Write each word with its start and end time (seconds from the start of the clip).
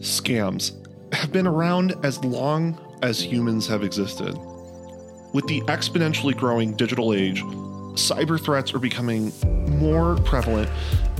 Scams 0.00 0.72
have 1.12 1.32
been 1.32 1.46
around 1.46 1.94
as 2.04 2.22
long 2.24 2.78
as 3.02 3.20
humans 3.20 3.66
have 3.66 3.82
existed. 3.82 4.38
With 5.32 5.46
the 5.46 5.60
exponentially 5.62 6.36
growing 6.36 6.74
digital 6.74 7.14
age, 7.14 7.42
cyber 7.94 8.40
threats 8.40 8.72
are 8.74 8.78
becoming 8.78 9.32
more 9.78 10.16
prevalent, 10.18 10.70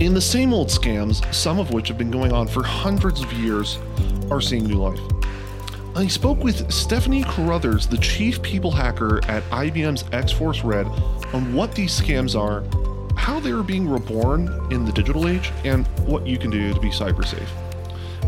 and 0.00 0.14
the 0.14 0.20
same 0.20 0.52
old 0.52 0.68
scams, 0.68 1.32
some 1.34 1.58
of 1.58 1.72
which 1.72 1.88
have 1.88 1.98
been 1.98 2.10
going 2.10 2.32
on 2.32 2.46
for 2.46 2.62
hundreds 2.62 3.22
of 3.22 3.32
years, 3.32 3.78
are 4.30 4.40
seeing 4.40 4.64
new 4.64 4.76
life. 4.76 5.20
I 5.96 6.07
spoke 6.07 6.38
with 6.45 6.72
Stephanie 6.72 7.25
Carruthers, 7.25 7.88
the 7.88 7.98
chief 7.98 8.41
people 8.43 8.70
hacker 8.70 9.20
at 9.29 9.43
IBM's 9.50 10.05
X 10.12 10.30
Force 10.30 10.62
Red, 10.62 10.86
on 11.32 11.52
what 11.52 11.74
these 11.74 12.00
scams 12.00 12.38
are, 12.38 12.62
how 13.16 13.41
they 13.41 13.51
are 13.51 13.64
being 13.64 13.88
reborn 13.88 14.48
in 14.70 14.84
the 14.84 14.92
digital 14.92 15.27
age, 15.27 15.50
and 15.64 15.88
what 16.06 16.28
you 16.28 16.38
can 16.38 16.48
do 16.48 16.73
to 16.73 16.78
be 16.78 16.91
cyber 16.91 17.27
safe. 17.27 17.50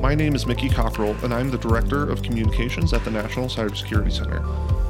My 0.00 0.12
name 0.12 0.34
is 0.34 0.44
Mickey 0.44 0.68
Cockrell, 0.68 1.14
and 1.22 1.32
I'm 1.32 1.52
the 1.52 1.58
Director 1.58 2.10
of 2.10 2.20
Communications 2.22 2.92
at 2.92 3.04
the 3.04 3.12
National 3.12 3.46
Cybersecurity 3.46 4.12
Center. 4.12 4.42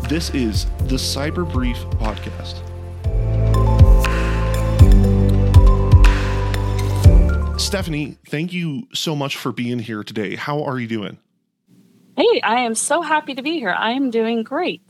This 0.09 0.31
is 0.31 0.65
the 0.89 0.97
Cyber 0.97 1.51
Brief 1.53 1.77
Podcast. 2.01 2.63
Stephanie, 7.61 8.17
thank 8.29 8.55
you 8.55 8.89
so 8.95 9.15
much 9.15 9.37
for 9.37 9.53
being 9.53 9.79
here 9.79 10.03
today. 10.03 10.37
How 10.37 10.63
are 10.63 10.81
you 10.81 10.89
doing? 10.89 11.19
Hey, 12.15 12.43
I 12.43 12.61
am 12.61 12.75
so 12.75 13.01
happy 13.01 13.35
to 13.35 13.43
be 13.43 13.53
here. 13.53 13.75
I 13.77 13.93
am 13.93 14.11
doing 14.11 14.43
great. 14.43 14.83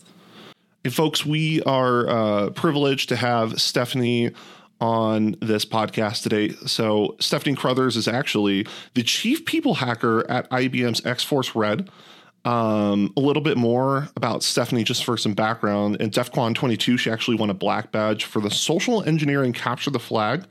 Hey, 0.83 0.91
folks, 0.91 1.25
we 1.25 1.63
are 1.63 2.09
uh, 2.09 2.51
privileged 2.51 3.09
to 3.11 3.17
have 3.17 3.61
Stephanie 3.61 4.33
on 4.81 5.37
this 5.41 5.65
podcast 5.65 6.25
today. 6.25 6.49
So, 6.67 7.15
Stephanie 7.21 7.55
Carruthers 7.55 7.97
is 7.97 8.09
actually 8.09 8.67
the 8.95 9.05
chief 9.05 9.45
people 9.45 9.75
hacker 9.75 10.29
at 10.29 10.51
IBM's 10.51 11.07
X 11.07 11.23
Force 11.23 11.55
Red. 11.55 11.89
Um, 12.45 13.13
a 13.17 13.21
little 13.21 13.43
bit 13.43 13.57
more 13.57 14.09
about 14.17 14.43
Stephanie, 14.43 14.83
just 14.83 15.05
for 15.05 15.17
some 15.17 15.35
background. 15.35 15.99
In 16.01 16.11
DEF 16.11 16.33
CON 16.33 16.55
22, 16.55 16.97
she 16.97 17.09
actually 17.09 17.37
won 17.37 17.51
a 17.51 17.55
black 17.55 17.93
badge 17.93 18.25
for 18.25 18.41
the 18.41 18.51
social 18.51 19.01
engineering 19.05 19.53
capture 19.53 19.91
the 19.91 20.01
flag. 20.01 20.45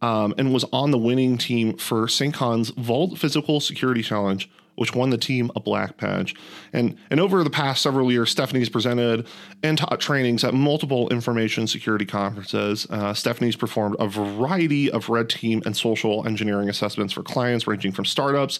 Um, 0.00 0.34
and 0.36 0.52
was 0.52 0.64
on 0.72 0.90
the 0.90 0.98
winning 0.98 1.38
team 1.38 1.76
for 1.76 2.06
SynCon's 2.06 2.70
Vault 2.70 3.16
Physical 3.18 3.60
Security 3.60 4.02
Challenge, 4.02 4.50
which 4.76 4.94
won 4.94 5.10
the 5.10 5.18
team 5.18 5.50
a 5.54 5.60
black 5.60 5.96
badge. 5.98 6.34
And, 6.72 6.96
and 7.10 7.20
over 7.20 7.44
the 7.44 7.50
past 7.50 7.82
several 7.82 8.10
years, 8.10 8.30
Stephanie's 8.30 8.68
presented 8.68 9.26
and 9.62 9.76
taught 9.76 10.00
trainings 10.00 10.44
at 10.44 10.54
multiple 10.54 11.08
information 11.10 11.66
security 11.66 12.06
conferences. 12.06 12.86
Uh, 12.90 13.14
Stephanie's 13.14 13.56
performed 13.56 13.96
a 13.98 14.06
variety 14.06 14.90
of 14.90 15.08
red 15.08 15.28
team 15.28 15.62
and 15.66 15.76
social 15.76 16.26
engineering 16.26 16.68
assessments 16.68 17.12
for 17.12 17.22
clients 17.22 17.66
ranging 17.66 17.92
from 17.92 18.04
startups, 18.04 18.58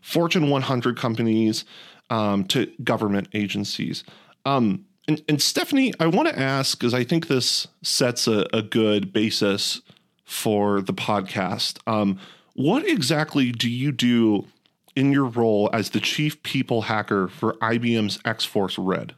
Fortune 0.00 0.48
100 0.48 0.96
companies, 0.96 1.64
um, 2.10 2.44
to 2.44 2.66
government 2.82 3.28
agencies. 3.34 4.04
Um, 4.44 4.86
and, 5.06 5.22
and, 5.28 5.42
Stephanie, 5.42 5.92
I 5.98 6.06
want 6.06 6.28
to 6.28 6.38
ask, 6.38 6.78
because 6.78 6.94
I 6.94 7.04
think 7.04 7.28
this 7.28 7.66
sets 7.82 8.26
a, 8.26 8.46
a, 8.52 8.62
good 8.62 9.12
basis 9.12 9.80
for 10.24 10.80
the 10.82 10.92
podcast. 10.92 11.78
Um, 11.86 12.18
what 12.54 12.86
exactly 12.86 13.50
do 13.50 13.70
you 13.70 13.92
do 13.92 14.46
in 14.98 15.12
your 15.12 15.26
role 15.26 15.70
as 15.72 15.90
the 15.90 16.00
chief 16.00 16.42
people 16.42 16.82
hacker 16.82 17.28
for 17.28 17.52
IBM's 17.54 18.18
X 18.24 18.44
Force 18.44 18.76
Red? 18.76 19.14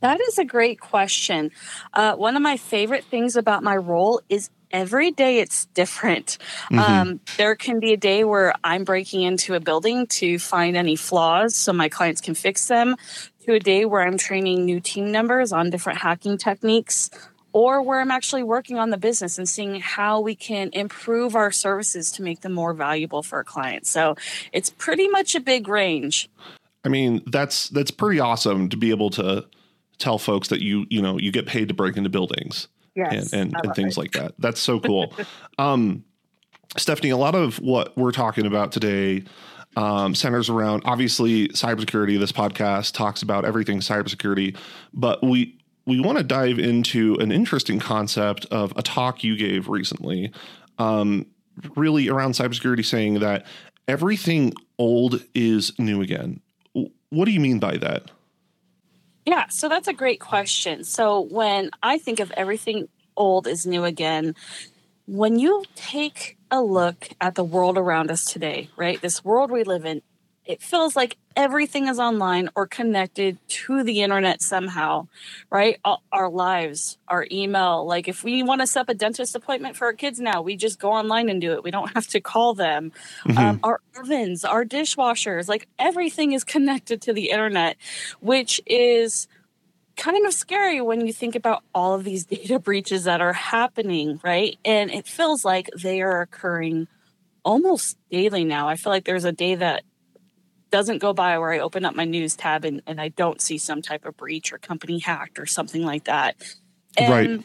That 0.00 0.20
is 0.20 0.38
a 0.38 0.44
great 0.44 0.80
question. 0.80 1.52
Uh, 1.94 2.14
one 2.16 2.36
of 2.36 2.42
my 2.42 2.56
favorite 2.56 3.04
things 3.04 3.36
about 3.36 3.62
my 3.62 3.76
role 3.76 4.20
is 4.28 4.50
every 4.72 5.12
day 5.12 5.38
it's 5.38 5.66
different. 5.66 6.38
Mm-hmm. 6.70 6.78
Um, 6.78 7.20
there 7.36 7.54
can 7.54 7.78
be 7.78 7.92
a 7.92 7.96
day 7.96 8.24
where 8.24 8.54
I'm 8.64 8.84
breaking 8.84 9.22
into 9.22 9.54
a 9.54 9.60
building 9.60 10.06
to 10.18 10.38
find 10.38 10.76
any 10.76 10.96
flaws 10.96 11.54
so 11.54 11.72
my 11.72 11.88
clients 11.88 12.20
can 12.20 12.34
fix 12.34 12.66
them, 12.66 12.96
to 13.44 13.54
a 13.54 13.60
day 13.60 13.84
where 13.84 14.02
I'm 14.02 14.18
training 14.18 14.64
new 14.64 14.80
team 14.80 15.12
members 15.12 15.52
on 15.52 15.70
different 15.70 16.00
hacking 16.00 16.38
techniques 16.38 17.08
or 17.52 17.82
where 17.82 18.00
I'm 18.00 18.10
actually 18.10 18.42
working 18.42 18.78
on 18.78 18.90
the 18.90 18.98
business 18.98 19.38
and 19.38 19.48
seeing 19.48 19.80
how 19.80 20.20
we 20.20 20.34
can 20.34 20.70
improve 20.72 21.34
our 21.34 21.50
services 21.50 22.10
to 22.12 22.22
make 22.22 22.40
them 22.40 22.52
more 22.52 22.74
valuable 22.74 23.22
for 23.22 23.36
our 23.36 23.44
clients. 23.44 23.90
So 23.90 24.16
it's 24.52 24.70
pretty 24.70 25.08
much 25.08 25.34
a 25.34 25.40
big 25.40 25.68
range. 25.68 26.28
I 26.84 26.88
mean, 26.88 27.22
that's 27.26 27.68
that's 27.70 27.90
pretty 27.90 28.20
awesome 28.20 28.68
to 28.68 28.76
be 28.76 28.90
able 28.90 29.10
to 29.10 29.46
tell 29.98 30.18
folks 30.18 30.48
that 30.48 30.62
you 30.62 30.86
you 30.90 31.02
know 31.02 31.18
you 31.18 31.32
get 31.32 31.46
paid 31.46 31.68
to 31.68 31.74
break 31.74 31.96
into 31.96 32.08
buildings 32.08 32.68
yes, 32.94 33.32
and 33.32 33.54
and, 33.54 33.64
and 33.64 33.74
things 33.74 33.96
it. 33.96 34.00
like 34.00 34.12
that. 34.12 34.34
That's 34.38 34.60
so 34.60 34.80
cool. 34.80 35.12
um, 35.58 36.04
Stephanie, 36.76 37.10
a 37.10 37.16
lot 37.16 37.34
of 37.34 37.58
what 37.60 37.96
we're 37.96 38.12
talking 38.12 38.46
about 38.46 38.72
today 38.72 39.24
um, 39.76 40.14
centers 40.14 40.48
around 40.48 40.82
obviously 40.84 41.48
cybersecurity. 41.48 42.18
This 42.18 42.32
podcast 42.32 42.94
talks 42.94 43.22
about 43.22 43.44
everything 43.44 43.80
cybersecurity, 43.80 44.56
but 44.92 45.22
we 45.22 45.57
we 45.88 46.00
want 46.00 46.18
to 46.18 46.24
dive 46.24 46.58
into 46.58 47.14
an 47.14 47.32
interesting 47.32 47.78
concept 47.78 48.44
of 48.50 48.74
a 48.76 48.82
talk 48.82 49.24
you 49.24 49.38
gave 49.38 49.68
recently, 49.68 50.30
um, 50.78 51.24
really 51.76 52.10
around 52.10 52.32
cybersecurity, 52.32 52.84
saying 52.84 53.20
that 53.20 53.46
everything 53.88 54.52
old 54.78 55.24
is 55.34 55.76
new 55.78 56.02
again. 56.02 56.40
What 57.08 57.24
do 57.24 57.30
you 57.30 57.40
mean 57.40 57.58
by 57.58 57.78
that? 57.78 58.10
Yeah, 59.24 59.48
so 59.48 59.70
that's 59.70 59.88
a 59.88 59.94
great 59.94 60.20
question. 60.20 60.84
So 60.84 61.22
when 61.22 61.70
I 61.82 61.96
think 61.96 62.20
of 62.20 62.30
everything 62.32 62.88
old 63.16 63.46
is 63.46 63.66
new 63.66 63.84
again, 63.84 64.34
when 65.06 65.38
you 65.38 65.64
take 65.74 66.36
a 66.50 66.60
look 66.60 67.08
at 67.18 67.34
the 67.34 67.44
world 67.44 67.78
around 67.78 68.10
us 68.10 68.26
today, 68.26 68.68
right? 68.76 69.00
This 69.00 69.24
world 69.24 69.50
we 69.50 69.64
live 69.64 69.86
in, 69.86 70.02
it 70.48 70.62
feels 70.62 70.96
like 70.96 71.18
everything 71.36 71.88
is 71.88 71.98
online 71.98 72.48
or 72.56 72.66
connected 72.66 73.36
to 73.48 73.84
the 73.84 74.00
internet 74.00 74.40
somehow, 74.40 75.06
right? 75.50 75.78
Our 76.10 76.30
lives, 76.30 76.96
our 77.06 77.26
email. 77.30 77.86
Like 77.86 78.08
if 78.08 78.24
we 78.24 78.42
want 78.42 78.62
to 78.62 78.66
set 78.66 78.80
up 78.80 78.88
a 78.88 78.94
dentist 78.94 79.36
appointment 79.36 79.76
for 79.76 79.84
our 79.84 79.92
kids 79.92 80.18
now, 80.18 80.40
we 80.40 80.56
just 80.56 80.80
go 80.80 80.90
online 80.90 81.28
and 81.28 81.38
do 81.38 81.52
it. 81.52 81.62
We 81.62 81.70
don't 81.70 81.92
have 81.94 82.06
to 82.08 82.20
call 82.20 82.54
them. 82.54 82.92
Mm-hmm. 83.26 83.38
Um, 83.38 83.60
our 83.62 83.80
ovens, 83.98 84.42
our 84.42 84.64
dishwashers, 84.64 85.48
like 85.48 85.68
everything 85.78 86.32
is 86.32 86.44
connected 86.44 87.02
to 87.02 87.12
the 87.12 87.28
internet, 87.28 87.76
which 88.20 88.58
is 88.64 89.28
kind 89.98 90.26
of 90.26 90.32
scary 90.32 90.80
when 90.80 91.06
you 91.06 91.12
think 91.12 91.34
about 91.34 91.62
all 91.74 91.92
of 91.92 92.04
these 92.04 92.24
data 92.36 92.58
breaches 92.58 93.04
that 93.04 93.20
are 93.20 93.34
happening, 93.34 94.18
right? 94.24 94.58
And 94.64 94.90
it 94.90 95.06
feels 95.06 95.44
like 95.44 95.68
they 95.76 96.00
are 96.00 96.22
occurring 96.22 96.88
almost 97.44 97.98
daily 98.10 98.44
now. 98.44 98.66
I 98.66 98.76
feel 98.76 98.92
like 98.92 99.04
there's 99.04 99.24
a 99.26 99.32
day 99.32 99.54
that 99.54 99.82
doesn't 100.70 100.98
go 100.98 101.12
by 101.12 101.38
where 101.38 101.52
I 101.52 101.58
open 101.60 101.84
up 101.84 101.94
my 101.94 102.04
news 102.04 102.36
tab 102.36 102.64
and, 102.64 102.82
and 102.86 103.00
I 103.00 103.08
don't 103.08 103.40
see 103.40 103.58
some 103.58 103.82
type 103.82 104.04
of 104.04 104.16
breach 104.16 104.52
or 104.52 104.58
company 104.58 104.98
hacked 104.98 105.38
or 105.38 105.46
something 105.46 105.84
like 105.84 106.04
that. 106.04 106.36
And 106.96 107.12
right. 107.12 107.44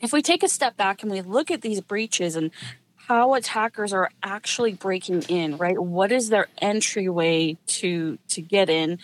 if 0.00 0.12
we 0.12 0.22
take 0.22 0.42
a 0.42 0.48
step 0.48 0.76
back 0.76 1.02
and 1.02 1.10
we 1.10 1.20
look 1.20 1.50
at 1.50 1.62
these 1.62 1.80
breaches 1.80 2.36
and 2.36 2.50
how 3.08 3.34
attackers 3.34 3.94
are 3.94 4.10
actually 4.22 4.74
breaking 4.74 5.22
in, 5.22 5.56
right? 5.56 5.78
What 5.78 6.12
is 6.12 6.28
their 6.28 6.46
entryway 6.58 7.56
to 7.66 8.18
to 8.28 8.42
get 8.42 8.68
in? 8.68 8.98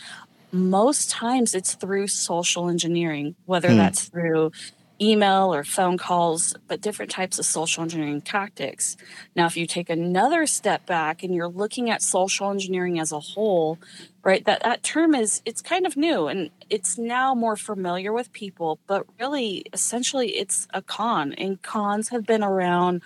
Most 0.52 1.10
times 1.10 1.54
it's 1.54 1.74
through 1.74 2.08
social 2.08 2.68
engineering, 2.68 3.34
whether 3.46 3.70
hmm. 3.70 3.78
that's 3.78 4.04
through 4.04 4.52
email 5.00 5.52
or 5.52 5.64
phone 5.64 5.98
calls, 5.98 6.54
but 6.68 6.80
different 6.80 7.10
types 7.10 7.38
of 7.38 7.44
social 7.44 7.82
engineering 7.82 8.20
tactics. 8.20 8.96
Now, 9.34 9.46
if 9.46 9.56
you 9.56 9.66
take 9.66 9.90
another 9.90 10.46
step 10.46 10.86
back 10.86 11.22
and 11.22 11.34
you're 11.34 11.48
looking 11.48 11.90
at 11.90 12.02
social 12.02 12.50
engineering 12.50 12.98
as 13.00 13.12
a 13.12 13.20
whole, 13.20 13.78
right, 14.22 14.44
that, 14.44 14.62
that 14.62 14.82
term 14.82 15.14
is, 15.14 15.42
it's 15.44 15.62
kind 15.62 15.86
of 15.86 15.96
new 15.96 16.28
and 16.28 16.50
it's 16.70 16.96
now 16.96 17.34
more 17.34 17.56
familiar 17.56 18.12
with 18.12 18.32
people, 18.32 18.78
but 18.86 19.04
really, 19.18 19.64
essentially, 19.72 20.36
it's 20.36 20.68
a 20.72 20.82
con, 20.82 21.32
and 21.34 21.60
cons 21.62 22.08
have 22.08 22.24
been 22.24 22.42
around 22.42 23.02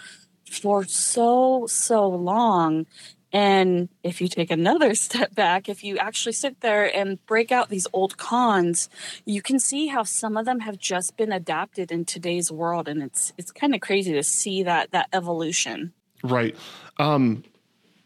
for 0.50 0.84
so, 0.84 1.66
so 1.66 2.08
long. 2.08 2.86
And 3.32 3.88
if 4.02 4.20
you 4.20 4.28
take 4.28 4.50
another 4.50 4.94
step 4.94 5.34
back, 5.34 5.68
if 5.68 5.84
you 5.84 5.98
actually 5.98 6.32
sit 6.32 6.60
there 6.60 6.94
and 6.94 7.24
break 7.26 7.52
out 7.52 7.68
these 7.68 7.86
old 7.92 8.16
cons, 8.16 8.88
you 9.24 9.42
can 9.42 9.58
see 9.58 9.88
how 9.88 10.02
some 10.02 10.36
of 10.36 10.46
them 10.46 10.60
have 10.60 10.78
just 10.78 11.16
been 11.16 11.32
adapted 11.32 11.92
in 11.92 12.04
today's 12.04 12.50
world, 12.50 12.88
and 12.88 13.02
it's 13.02 13.32
it's 13.36 13.52
kind 13.52 13.74
of 13.74 13.80
crazy 13.80 14.12
to 14.12 14.22
see 14.22 14.62
that 14.62 14.92
that 14.92 15.08
evolution. 15.12 15.92
Right. 16.22 16.56
Um, 16.98 17.44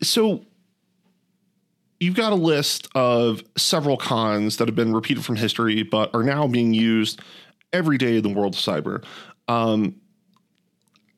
so 0.02 0.44
you've 2.00 2.16
got 2.16 2.32
a 2.32 2.36
list 2.36 2.88
of 2.94 3.42
several 3.56 3.96
cons 3.96 4.56
that 4.56 4.68
have 4.68 4.75
been 4.75 4.92
repeated 4.92 5.25
from 5.25 5.36
history, 5.36 5.82
but 5.82 6.14
are 6.14 6.25
now 6.25 6.46
being 6.46 6.75
used 6.75 7.20
every 7.72 7.96
day 7.96 8.16
in 8.16 8.22
the 8.22 8.28
world 8.28 8.54
of 8.54 8.60
cyber. 8.60 9.04
Um, 9.48 9.96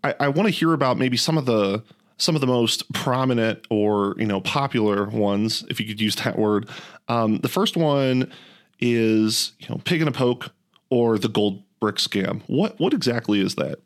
I, 0.04 0.14
I 0.20 0.28
want 0.28 0.46
to 0.46 0.50
hear 0.50 0.72
about 0.72 0.98
maybe 0.98 1.16
some 1.16 1.38
of 1.38 1.46
the 1.46 1.82
some 2.16 2.34
of 2.34 2.40
the 2.40 2.46
most 2.46 2.90
prominent 2.92 3.66
or 3.70 4.14
you 4.18 4.26
know 4.26 4.40
popular 4.40 5.06
ones, 5.06 5.64
if 5.68 5.80
you 5.80 5.86
could 5.86 6.00
use 6.00 6.16
that 6.16 6.38
word. 6.38 6.68
Um, 7.08 7.38
the 7.38 7.48
first 7.48 7.76
one 7.76 8.32
is 8.80 9.52
you 9.58 9.68
know 9.68 9.80
pig 9.84 10.02
in 10.02 10.08
a 10.08 10.12
poke 10.12 10.52
or 10.90 11.18
the 11.18 11.28
gold 11.28 11.62
brick 11.80 11.96
scam. 11.96 12.42
What 12.46 12.78
what 12.78 12.94
exactly 12.94 13.40
is 13.40 13.56
that? 13.56 13.78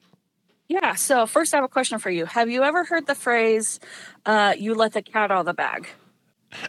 Yeah. 0.68 0.94
So 0.94 1.26
first, 1.26 1.54
I 1.54 1.56
have 1.56 1.64
a 1.64 1.68
question 1.68 1.98
for 1.98 2.10
you. 2.10 2.26
Have 2.26 2.50
you 2.50 2.62
ever 2.62 2.84
heard 2.84 3.06
the 3.06 3.14
phrase 3.14 3.80
uh, 4.26 4.54
"you 4.58 4.74
let 4.74 4.92
the 4.92 5.02
cat 5.02 5.30
out 5.30 5.40
of 5.40 5.46
the 5.46 5.54
bag"? 5.54 5.88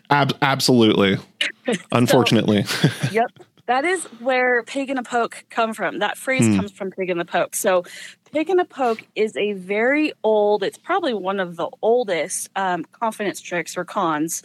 Ab- 0.10 0.38
absolutely. 0.42 1.18
Unfortunately. 1.92 2.64
so, 2.64 2.90
yep. 3.12 3.32
That 3.68 3.86
is 3.86 4.04
where 4.20 4.64
pig 4.64 4.90
in 4.90 4.98
a 4.98 5.04
poke 5.04 5.46
come 5.52 5.76
from. 5.76 6.00
That 6.00 6.18
phrase 6.18 6.48
hmm. 6.48 6.56
comes 6.56 6.72
from 6.72 6.90
pig 6.90 7.12
in 7.12 7.20
the 7.20 7.26
poke. 7.26 7.56
So 7.56 7.84
pig 8.31 8.50
in 8.50 8.60
a 8.60 8.66
poke 8.66 9.06
is 9.16 9.36
a 9.38 9.54
very 9.54 10.14
old, 10.24 10.64
it's 10.64 10.78
probably 10.78 11.14
one 11.14 11.40
of 11.40 11.56
the 11.56 11.70
oldest 11.81 12.50
um, 12.56 12.86
confidence 12.86 13.42
tricks 13.42 13.78
or 13.78 13.86
cons. 13.86 14.44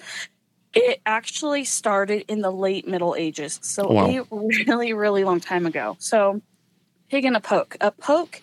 It 0.72 1.00
actually 1.06 1.64
started 1.64 2.25
in 2.28 2.40
the 2.40 2.50
late 2.50 2.86
Middle 2.88 3.14
Ages. 3.14 3.60
So 3.62 3.86
wow. 3.88 4.08
a 4.08 4.25
really, 4.31 4.92
really 4.92 5.25
long 5.25 5.40
time 5.40 5.66
ago. 5.66 5.96
So 6.00 6.40
pig 7.10 7.25
in 7.25 7.36
a 7.36 7.40
poke. 7.40 7.76
A 7.81 7.90
poke 7.90 8.42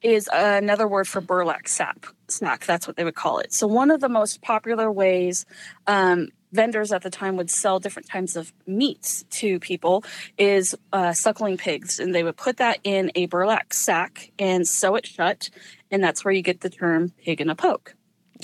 is 0.00 0.28
another 0.32 0.88
word 0.88 1.06
for 1.06 1.20
burlap 1.20 1.68
sack. 1.68 2.06
Snack. 2.28 2.64
That's 2.64 2.86
what 2.86 2.96
they 2.96 3.04
would 3.04 3.14
call 3.14 3.38
it. 3.38 3.52
So 3.52 3.66
one 3.66 3.90
of 3.90 4.00
the 4.00 4.08
most 4.08 4.40
popular 4.40 4.90
ways 4.90 5.46
um, 5.86 6.28
vendors 6.56 6.92
at 6.92 7.02
the 7.02 7.10
time 7.10 7.36
would 7.36 7.50
sell 7.50 7.78
different 7.78 8.08
types 8.08 8.34
of 8.34 8.52
meats 8.66 9.24
to 9.30 9.60
people 9.60 10.02
is 10.38 10.74
uh, 10.92 11.12
suckling 11.12 11.56
pigs, 11.56 12.00
and 12.00 12.14
they 12.14 12.24
would 12.24 12.36
put 12.36 12.56
that 12.56 12.80
in 12.82 13.12
a 13.14 13.26
burlap 13.26 13.72
sack 13.72 14.32
and 14.38 14.66
sew 14.66 14.96
it 14.96 15.06
shut, 15.06 15.50
and 15.90 16.02
that's 16.02 16.24
where 16.24 16.32
you 16.32 16.42
get 16.42 16.62
the 16.62 16.70
term 16.70 17.12
"pig 17.24 17.40
in 17.40 17.50
a 17.50 17.54
poke." 17.54 17.94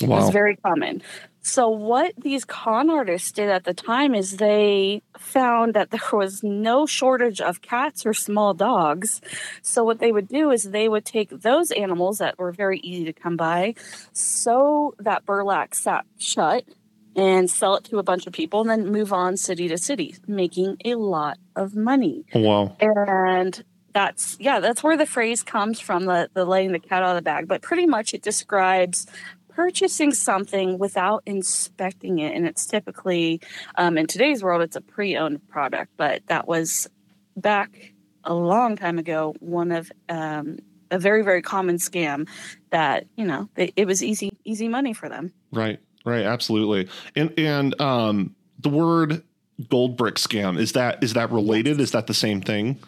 Wow. 0.00 0.16
It 0.16 0.20
was 0.20 0.30
very 0.30 0.56
common. 0.56 1.02
So, 1.44 1.68
what 1.68 2.12
these 2.16 2.44
con 2.44 2.88
artists 2.88 3.32
did 3.32 3.48
at 3.48 3.64
the 3.64 3.74
time 3.74 4.14
is 4.14 4.36
they 4.36 5.02
found 5.18 5.74
that 5.74 5.90
there 5.94 6.00
was 6.12 6.42
no 6.42 6.86
shortage 6.86 7.40
of 7.40 7.62
cats 7.62 8.06
or 8.06 8.14
small 8.14 8.54
dogs. 8.54 9.20
So, 9.60 9.82
what 9.82 9.98
they 9.98 10.12
would 10.12 10.28
do 10.28 10.50
is 10.50 10.62
they 10.62 10.88
would 10.88 11.04
take 11.04 11.30
those 11.30 11.72
animals 11.72 12.18
that 12.18 12.38
were 12.38 12.52
very 12.52 12.78
easy 12.78 13.04
to 13.06 13.12
come 13.12 13.36
by, 13.36 13.74
sew 14.12 14.94
that 15.00 15.26
burlap 15.26 15.74
sack 15.74 16.06
shut, 16.18 16.64
and 17.14 17.50
sell 17.50 17.76
it 17.76 17.84
to 17.84 17.98
a 17.98 18.02
bunch 18.02 18.26
of 18.26 18.32
people 18.32 18.60
and 18.60 18.70
then 18.70 18.86
move 18.86 19.12
on 19.12 19.36
city 19.36 19.68
to 19.68 19.78
city, 19.78 20.16
making 20.26 20.76
a 20.84 20.94
lot 20.94 21.38
of 21.56 21.74
money. 21.74 22.24
Wow. 22.34 22.76
And 22.80 23.62
that's 23.92 24.36
yeah, 24.40 24.60
that's 24.60 24.82
where 24.82 24.96
the 24.96 25.06
phrase 25.06 25.42
comes 25.42 25.78
from, 25.78 26.06
the 26.06 26.30
the 26.32 26.44
laying 26.44 26.72
the 26.72 26.78
cat 26.78 27.02
out 27.02 27.10
of 27.10 27.16
the 27.16 27.22
bag. 27.22 27.46
But 27.46 27.62
pretty 27.62 27.86
much 27.86 28.14
it 28.14 28.22
describes 28.22 29.06
purchasing 29.50 30.12
something 30.14 30.78
without 30.78 31.22
inspecting 31.26 32.18
it. 32.18 32.34
And 32.34 32.46
it's 32.46 32.66
typically 32.66 33.40
um, 33.76 33.98
in 33.98 34.06
today's 34.06 34.42
world 34.42 34.62
it's 34.62 34.76
a 34.76 34.80
pre-owned 34.80 35.46
product, 35.48 35.92
but 35.96 36.22
that 36.28 36.48
was 36.48 36.88
back 37.36 37.92
a 38.24 38.34
long 38.34 38.76
time 38.76 38.98
ago, 38.98 39.34
one 39.40 39.72
of 39.72 39.92
um, 40.08 40.58
a 40.90 40.98
very, 40.98 41.22
very 41.22 41.42
common 41.42 41.76
scam 41.76 42.28
that, 42.70 43.06
you 43.16 43.24
know, 43.24 43.48
it, 43.56 43.72
it 43.76 43.86
was 43.86 44.02
easy, 44.02 44.30
easy 44.44 44.68
money 44.68 44.92
for 44.92 45.08
them. 45.08 45.32
Right. 45.50 45.80
Right, 46.04 46.24
absolutely. 46.24 46.88
And 47.14 47.32
and 47.38 47.80
um 47.80 48.34
the 48.58 48.68
word 48.68 49.22
gold 49.68 49.96
brick 49.96 50.16
scam 50.16 50.58
is 50.58 50.72
that 50.72 51.02
is 51.02 51.14
that 51.14 51.30
related? 51.30 51.80
Is 51.80 51.92
that 51.92 52.06
the 52.06 52.14
same 52.14 52.40
thing? 52.40 52.78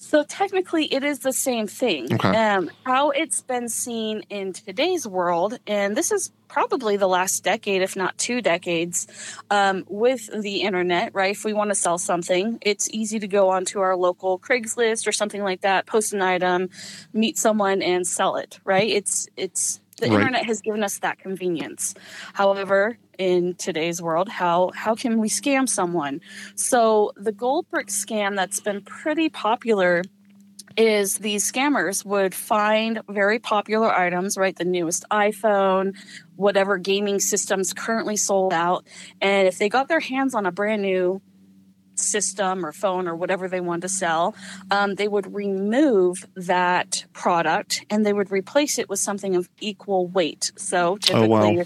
So 0.00 0.22
technically, 0.22 0.84
it 0.84 1.02
is 1.02 1.18
the 1.18 1.32
same 1.32 1.66
thing. 1.66 2.12
Okay. 2.14 2.28
Um, 2.28 2.70
how 2.84 3.10
it's 3.10 3.42
been 3.42 3.68
seen 3.68 4.22
in 4.30 4.52
today's 4.52 5.08
world, 5.08 5.58
and 5.66 5.96
this 5.96 6.12
is 6.12 6.30
probably 6.46 6.96
the 6.96 7.08
last 7.08 7.42
decade, 7.42 7.82
if 7.82 7.96
not 7.96 8.16
two 8.16 8.40
decades, 8.40 9.08
um, 9.50 9.84
with 9.88 10.30
the 10.32 10.62
internet. 10.62 11.14
Right, 11.14 11.32
if 11.32 11.44
we 11.44 11.52
want 11.52 11.70
to 11.70 11.74
sell 11.74 11.98
something, 11.98 12.58
it's 12.62 12.88
easy 12.90 13.18
to 13.18 13.26
go 13.26 13.50
onto 13.50 13.80
our 13.80 13.96
local 13.96 14.38
Craigslist 14.38 15.08
or 15.08 15.12
something 15.12 15.42
like 15.42 15.62
that, 15.62 15.86
post 15.86 16.12
an 16.12 16.22
item, 16.22 16.70
meet 17.12 17.36
someone, 17.36 17.82
and 17.82 18.06
sell 18.06 18.36
it. 18.36 18.60
Right, 18.64 18.88
it's 18.88 19.28
it's 19.36 19.80
the 19.98 20.08
right. 20.08 20.14
internet 20.14 20.46
has 20.46 20.60
given 20.60 20.82
us 20.82 20.98
that 20.98 21.18
convenience. 21.18 21.94
However, 22.32 22.98
in 23.18 23.54
today's 23.54 24.00
world, 24.00 24.28
how 24.28 24.70
how 24.74 24.94
can 24.94 25.18
we 25.18 25.28
scam 25.28 25.68
someone? 25.68 26.20
So 26.54 27.12
the 27.16 27.32
gold 27.32 27.66
brick 27.70 27.88
scam 27.88 28.36
that's 28.36 28.60
been 28.60 28.82
pretty 28.82 29.28
popular 29.28 30.02
is 30.76 31.18
these 31.18 31.50
scammers 31.50 32.04
would 32.04 32.32
find 32.34 33.02
very 33.08 33.40
popular 33.40 33.92
items, 33.92 34.36
right? 34.36 34.54
The 34.54 34.64
newest 34.64 35.04
iPhone, 35.10 35.96
whatever 36.36 36.78
gaming 36.78 37.18
systems 37.18 37.72
currently 37.72 38.16
sold 38.16 38.52
out. 38.52 38.86
And 39.20 39.48
if 39.48 39.58
they 39.58 39.68
got 39.68 39.88
their 39.88 39.98
hands 39.98 40.34
on 40.34 40.46
a 40.46 40.52
brand 40.52 40.82
new 40.82 41.20
system 41.98 42.64
or 42.64 42.72
phone 42.72 43.08
or 43.08 43.14
whatever 43.14 43.48
they 43.48 43.60
want 43.60 43.82
to 43.82 43.88
sell, 43.88 44.34
um, 44.70 44.94
they 44.94 45.08
would 45.08 45.34
remove 45.34 46.26
that 46.34 47.04
product 47.12 47.84
and 47.90 48.04
they 48.04 48.12
would 48.12 48.30
replace 48.30 48.78
it 48.78 48.88
with 48.88 48.98
something 48.98 49.36
of 49.36 49.48
equal 49.60 50.06
weight. 50.06 50.52
So 50.56 50.96
typically, 50.98 51.26
oh, 51.26 51.54
wow 51.54 51.64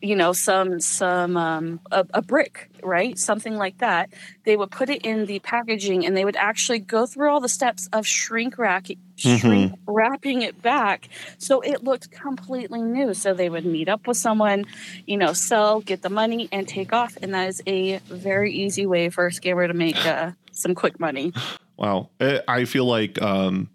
you 0.00 0.16
know 0.16 0.32
some 0.32 0.80
some 0.80 1.36
um, 1.36 1.80
a, 1.90 2.06
a, 2.14 2.22
brick 2.22 2.70
right? 2.82 3.18
Something 3.18 3.56
like 3.56 3.78
that. 3.78 4.10
They 4.44 4.56
would 4.56 4.70
put 4.70 4.88
it 4.88 5.02
in 5.02 5.26
the 5.26 5.40
packaging 5.40 6.06
and 6.06 6.16
they 6.16 6.24
would 6.24 6.36
actually 6.36 6.78
go 6.78 7.06
through 7.06 7.30
all 7.30 7.40
the 7.40 7.48
steps 7.48 7.88
of 7.92 8.06
shrink 8.06 8.56
mm-hmm. 8.56 9.36
shrink 9.36 9.78
wrapping 9.86 10.42
it 10.42 10.62
back. 10.62 11.08
So 11.38 11.60
it 11.60 11.82
looked 11.82 12.10
completely 12.10 12.82
new. 12.82 13.14
So 13.14 13.34
they 13.34 13.48
would 13.48 13.66
meet 13.66 13.88
up 13.88 14.06
with 14.06 14.16
someone 14.16 14.66
you 15.06 15.16
know 15.16 15.32
sell 15.32 15.80
get 15.80 16.02
the 16.02 16.10
money 16.10 16.48
and 16.52 16.66
take 16.68 16.92
off. 16.92 17.16
And 17.20 17.34
that 17.34 17.48
is 17.48 17.62
a 17.66 17.98
very 17.98 18.52
easy 18.52 18.86
way 18.86 19.10
for 19.10 19.26
a 19.26 19.30
scammer 19.30 19.66
to 19.66 19.74
make 19.74 19.96
uh, 20.04 20.32
some 20.52 20.74
quick 20.74 21.00
money. 21.00 21.32
Wow. 21.76 22.10
I 22.20 22.64
feel 22.64 22.84
like 22.84 23.20
um 23.22 23.70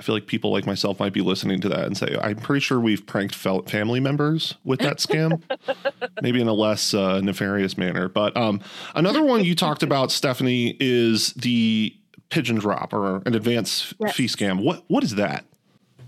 I 0.00 0.02
feel 0.02 0.14
like 0.14 0.26
people 0.26 0.50
like 0.50 0.64
myself 0.64 0.98
might 0.98 1.12
be 1.12 1.20
listening 1.20 1.60
to 1.60 1.68
that 1.68 1.84
and 1.84 1.94
say, 1.94 2.16
I'm 2.22 2.36
pretty 2.36 2.60
sure 2.60 2.80
we've 2.80 3.04
pranked 3.04 3.34
family 3.34 4.00
members 4.00 4.54
with 4.64 4.80
that 4.80 4.96
scam, 4.96 5.42
maybe 6.22 6.40
in 6.40 6.48
a 6.48 6.54
less 6.54 6.94
uh, 6.94 7.20
nefarious 7.20 7.76
manner. 7.76 8.08
But 8.08 8.34
um, 8.34 8.62
another 8.94 9.22
one 9.22 9.44
you 9.44 9.54
talked 9.54 9.82
about, 9.82 10.10
Stephanie, 10.10 10.74
is 10.80 11.34
the 11.34 11.94
pigeon 12.30 12.56
drop 12.56 12.94
or 12.94 13.16
an 13.26 13.34
advance 13.34 13.92
yes. 13.98 14.16
fee 14.16 14.24
scam. 14.24 14.62
What 14.62 14.84
What 14.88 15.04
is 15.04 15.16
that? 15.16 15.44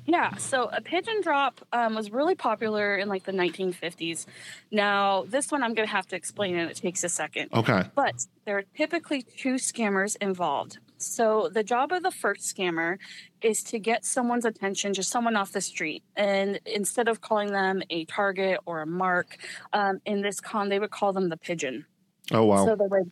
Yeah, 0.07 0.37
so 0.37 0.71
a 0.73 0.81
pigeon 0.81 1.21
drop 1.21 1.61
um, 1.75 1.95
was 1.95 2.11
really 2.11 2.35
popular 2.35 2.97
in 2.97 3.11
like 3.11 3.25
the 3.25 3.33
1950s. 3.33 4.25
Now, 4.71 5.27
this 5.29 5.53
one 5.53 5.63
I'm 5.63 5.75
going 5.75 5.87
to 5.87 5.93
have 5.93 6.07
to 6.09 6.17
explain 6.17 6.57
and 6.57 6.71
it 6.71 6.79
takes 6.79 7.05
a 7.05 7.11
second. 7.11 7.51
Okay. 7.53 7.85
But 7.95 8.27
there 8.47 8.57
are 8.57 8.65
typically 8.75 9.21
two 9.21 9.57
scammers 9.57 10.17
involved. 10.21 10.79
So, 11.05 11.49
the 11.53 11.63
job 11.63 11.93
of 11.93 12.03
the 12.03 12.11
first 12.11 12.43
scammer 12.43 12.99
is 13.41 13.63
to 13.65 13.79
get 13.79 14.05
someone's 14.05 14.45
attention, 14.45 14.95
just 14.95 15.11
someone 15.11 15.37
off 15.37 15.53
the 15.53 15.61
street. 15.61 16.03
And 16.17 16.61
instead 16.67 17.09
of 17.09 17.21
calling 17.21 17.53
them 17.53 17.83
a 17.91 18.05
target 18.05 18.61
or 18.67 18.83
a 18.83 18.87
mark, 18.87 19.37
um, 19.73 20.01
in 20.05 20.23
this 20.23 20.41
con, 20.41 20.69
they 20.69 20.79
would 20.79 20.91
call 20.91 21.13
them 21.13 21.29
the 21.29 21.37
pigeon. 21.37 21.87
Oh, 22.31 22.45
wow. 22.45 22.65
So, 22.65 22.77
they 22.77 22.87
would 22.87 23.11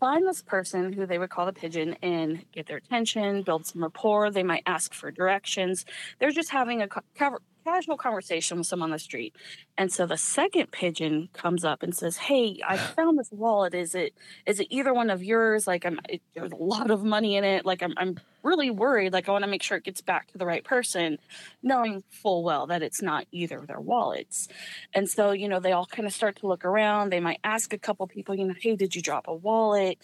find 0.00 0.26
this 0.26 0.42
person 0.42 0.92
who 0.92 1.06
they 1.06 1.18
would 1.18 1.30
call 1.30 1.46
the 1.46 1.52
pigeon 1.52 1.96
and 2.02 2.44
get 2.52 2.66
their 2.66 2.78
attention, 2.78 3.42
build 3.42 3.66
some 3.66 3.82
rapport. 3.82 4.30
They 4.30 4.42
might 4.42 4.62
ask 4.66 4.94
for 4.94 5.10
directions. 5.10 5.84
They're 6.18 6.30
just 6.30 6.50
having 6.50 6.82
a 6.82 6.88
cover 7.14 7.42
casual 7.70 7.96
conversation 7.96 8.58
with 8.58 8.66
someone 8.66 8.88
on 8.88 8.92
the 8.92 8.98
street. 8.98 9.34
And 9.78 9.92
so 9.92 10.06
the 10.06 10.16
second 10.16 10.72
pigeon 10.72 11.28
comes 11.32 11.64
up 11.64 11.82
and 11.82 11.94
says, 11.94 12.16
"Hey, 12.16 12.60
I 12.66 12.76
found 12.96 13.18
this 13.18 13.30
wallet. 13.30 13.74
Is 13.74 13.94
it 13.94 14.14
is 14.46 14.60
it 14.60 14.66
either 14.70 14.92
one 14.92 15.10
of 15.10 15.22
yours? 15.22 15.66
Like, 15.66 15.84
I'm 15.86 16.00
it, 16.08 16.22
there's 16.34 16.52
a 16.52 16.56
lot 16.56 16.90
of 16.90 17.04
money 17.04 17.36
in 17.36 17.44
it. 17.44 17.64
Like, 17.64 17.82
I'm 17.82 17.94
I'm 17.96 18.16
really 18.42 18.70
worried. 18.70 19.12
Like, 19.12 19.28
I 19.28 19.32
want 19.32 19.44
to 19.44 19.50
make 19.50 19.62
sure 19.62 19.76
it 19.76 19.84
gets 19.84 20.00
back 20.00 20.28
to 20.32 20.38
the 20.38 20.46
right 20.46 20.64
person, 20.64 21.18
knowing 21.62 22.02
full 22.08 22.42
well 22.42 22.66
that 22.68 22.82
it's 22.82 23.02
not 23.02 23.26
either 23.30 23.58
of 23.58 23.66
their 23.66 23.80
wallets. 23.80 24.48
And 24.94 25.08
so, 25.08 25.32
you 25.32 25.48
know, 25.48 25.60
they 25.60 25.72
all 25.72 25.86
kind 25.86 26.06
of 26.06 26.12
start 26.12 26.36
to 26.36 26.46
look 26.46 26.64
around. 26.64 27.10
They 27.10 27.20
might 27.20 27.40
ask 27.44 27.72
a 27.72 27.78
couple 27.78 28.06
people, 28.06 28.34
you 28.34 28.46
know, 28.46 28.54
"Hey, 28.58 28.76
did 28.76 28.94
you 28.94 29.02
drop 29.02 29.28
a 29.28 29.34
wallet?" 29.34 29.98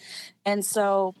And 0.45 0.63
so, 0.65 1.13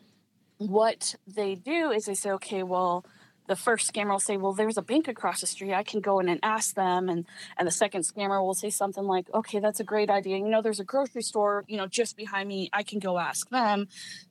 what 0.57 1.15
they 1.27 1.55
do 1.55 1.91
is 1.91 2.05
they 2.05 2.15
say, 2.15 2.31
"Okay, 2.31 2.63
well." 2.63 3.05
The 3.47 3.55
first 3.55 3.91
scammer 3.91 4.11
will 4.11 4.19
say, 4.19 4.37
"Well, 4.37 4.53
there's 4.53 4.77
a 4.77 4.81
bank 4.81 5.07
across 5.07 5.41
the 5.41 5.47
street. 5.47 5.73
I 5.73 5.83
can 5.83 6.01
go 6.01 6.19
in 6.19 6.29
and 6.29 6.39
ask 6.43 6.75
them." 6.75 7.09
And 7.09 7.25
and 7.57 7.67
the 7.67 7.71
second 7.71 8.01
scammer 8.01 8.41
will 8.43 8.53
say 8.53 8.69
something 8.69 9.03
like, 9.03 9.33
"Okay, 9.33 9.59
that's 9.59 9.79
a 9.79 9.83
great 9.83 10.09
idea. 10.09 10.37
You 10.37 10.49
know, 10.49 10.61
there's 10.61 10.79
a 10.79 10.85
grocery 10.85 11.21
store, 11.21 11.65
you 11.67 11.77
know, 11.77 11.87
just 11.87 12.15
behind 12.17 12.47
me. 12.49 12.69
I 12.73 12.83
can 12.83 12.99
go 12.99 13.17
ask 13.17 13.49
them." 13.49 13.87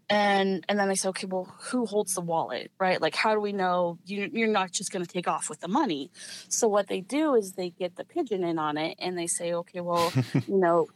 And 0.09 0.65
and 0.69 0.79
then 0.79 0.89
they 0.89 0.95
say, 0.95 1.09
"Okay, 1.09 1.27
well, 1.27 1.53
who 1.59 1.85
holds 1.85 2.15
the 2.15 2.21
wallet, 2.21 2.71
right? 2.79 3.01
Like, 3.03 3.17
how 3.17 3.35
do 3.35 3.41
we 3.41 3.53
know 3.53 3.99
you, 4.05 4.31
you're 4.33 4.47
not 4.47 4.71
just 4.71 4.93
going 4.93 5.05
to 5.05 5.11
take 5.11 5.27
off 5.27 5.51
with 5.51 5.59
the 5.59 5.69
money?" 5.69 6.13
So 6.49 6.69
what 6.69 6.87
they 6.87 7.01
do 7.01 7.35
is 7.35 7.53
they 7.53 7.71
get 7.71 7.97
the 7.97 8.05
pigeon 8.05 8.45
in 8.45 8.57
on 8.57 8.77
it, 8.79 8.97
and 9.01 9.19
they 9.19 9.27
say, 9.27 9.53
"Okay, 9.53 9.81
well, 9.81 10.13
you 10.47 10.59
know, 10.59 10.87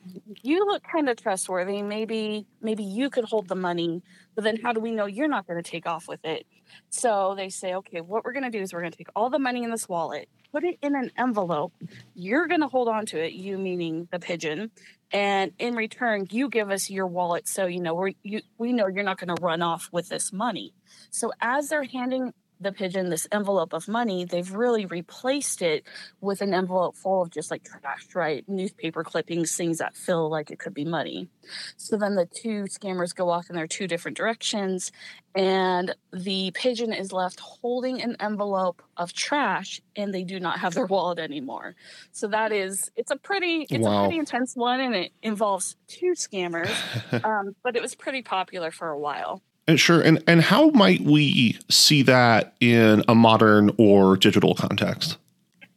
you 0.43 0.65
look 0.65 0.85
kind 0.85 1.09
of 1.09 1.17
trustworthy. 1.17 1.83
Maybe 1.83 2.47
maybe 2.61 2.85
you 2.85 3.11
could 3.11 3.25
hold 3.25 3.49
the 3.49 3.57
money." 3.57 4.03
But 4.37 4.45
then 4.45 4.59
how 4.63 4.73
do 4.73 4.81
we 4.81 4.93
know 4.93 5.07
you're 5.07 5.29
not 5.29 5.47
going 5.47 5.61
to 5.63 5.69
take 5.69 5.87
off 5.87 6.07
with 6.07 6.25
it? 6.25 6.47
So 6.89 7.35
they 7.37 7.49
say, 7.49 7.75
okay, 7.75 8.01
what 8.01 8.25
we're 8.25 8.33
going 8.33 8.45
to 8.45 8.51
do 8.51 8.61
is 8.61 8.73
we're 8.73 8.81
going 8.81 8.93
to 8.93 8.99
take 8.99 9.09
all 9.17 9.31
the 9.31 9.39
money 9.39 9.65
in 9.65 9.71
this 9.71 9.89
wallet, 9.89 10.29
put 10.53 10.65
it 10.65 10.79
in 10.83 10.97
an 10.97 11.11
envelope. 11.17 11.73
You're 12.15 12.47
going 12.47 12.61
to 12.61 12.69
hold 12.69 12.89
on 12.89 13.07
to 13.07 13.25
it, 13.25 13.33
you 13.33 13.59
meaning 13.59 14.09
the 14.11 14.19
pigeon. 14.19 14.71
And 15.13 15.53
in 15.59 15.75
return, 15.75 16.27
you 16.31 16.49
give 16.49 16.71
us 16.71 16.89
your 16.89 17.07
wallet. 17.07 17.49
So, 17.49 17.67
you 17.67 17.81
know, 17.81 17.95
we 17.95 18.17
you, 18.23 18.43
we 18.59 18.73
know 18.73 18.87
you're 18.87 19.03
not 19.03 19.19
going 19.19 19.35
to 19.35 19.43
run 19.43 19.63
off 19.63 19.89
with 19.93 20.09
this 20.09 20.33
money. 20.33 20.73
So 21.11 21.33
as 21.41 21.69
they're 21.69 21.85
handing 21.85 22.33
the 22.61 22.73
pigeon 22.73 23.09
this 23.09 23.27
envelope 23.33 23.73
of 23.73 23.89
money, 23.89 24.25
they've 24.25 24.53
really 24.53 24.87
replaced 24.87 25.63
it 25.63 25.85
with 26.21 26.43
an 26.43 26.53
envelope 26.53 26.95
full 26.95 27.23
of 27.23 27.31
just 27.31 27.51
like 27.51 27.65
trash, 27.65 28.15
right? 28.15 28.47
Newspaper 28.49 29.03
clippings, 29.03 29.57
things 29.57 29.79
that 29.79 29.97
feel 29.97 30.29
like 30.29 30.51
it 30.51 30.59
could 30.59 30.75
be 30.75 30.85
money. 30.85 31.29
So 31.77 31.97
then 31.97 32.15
the 32.15 32.27
two 32.27 32.65
scammers 32.65 33.15
go 33.15 33.31
off 33.31 33.49
in 33.49 33.57
their 33.57 33.67
two 33.67 33.87
different 33.87 34.17
directions, 34.17 34.93
and 35.35 35.95
the 36.13 36.51
pigeon 36.55 36.93
is 36.93 37.13
left 37.13 37.41
holding 37.41 38.03
an 38.03 38.17
envelope 38.21 38.83
of 38.97 39.13
trash, 39.13 39.81
and 39.97 40.13
they 40.13 40.25
do 40.25 40.39
not 40.39 40.59
have 40.59 40.75
their 40.75 40.87
wallet 40.87 41.19
anymore. 41.19 41.75
So 42.13 42.29
that 42.29 42.53
is, 42.53 42.91
it's 42.97 43.11
a 43.11 43.17
pretty, 43.17 43.67
it's 43.71 43.87
wow. 43.87 44.05
a 44.05 44.07
pretty 44.07 44.19
intense 44.19 44.55
one, 44.55 44.81
and 44.81 44.95
it 44.95 45.13
involves 45.23 45.77
two 45.89 46.13
scammers, 46.13 46.75
um, 47.25 47.57
but 47.63 47.77
it 47.77 47.83
was 47.83 47.95
pretty 47.95 48.23
popular 48.23 48.71
for 48.71 48.91
a 48.91 48.99
while. 48.99 49.43
And 49.67 49.79
sure. 49.79 50.01
And 50.01 50.23
and 50.27 50.43
how 50.43 50.71
might 50.71 51.01
we 51.03 51.59
see 51.71 52.03
that 52.03 52.55
in 52.61 53.05
a 53.09 53.15
modern 53.15 53.71
or 53.79 54.17
digital 54.17 54.55
context? 54.55 55.17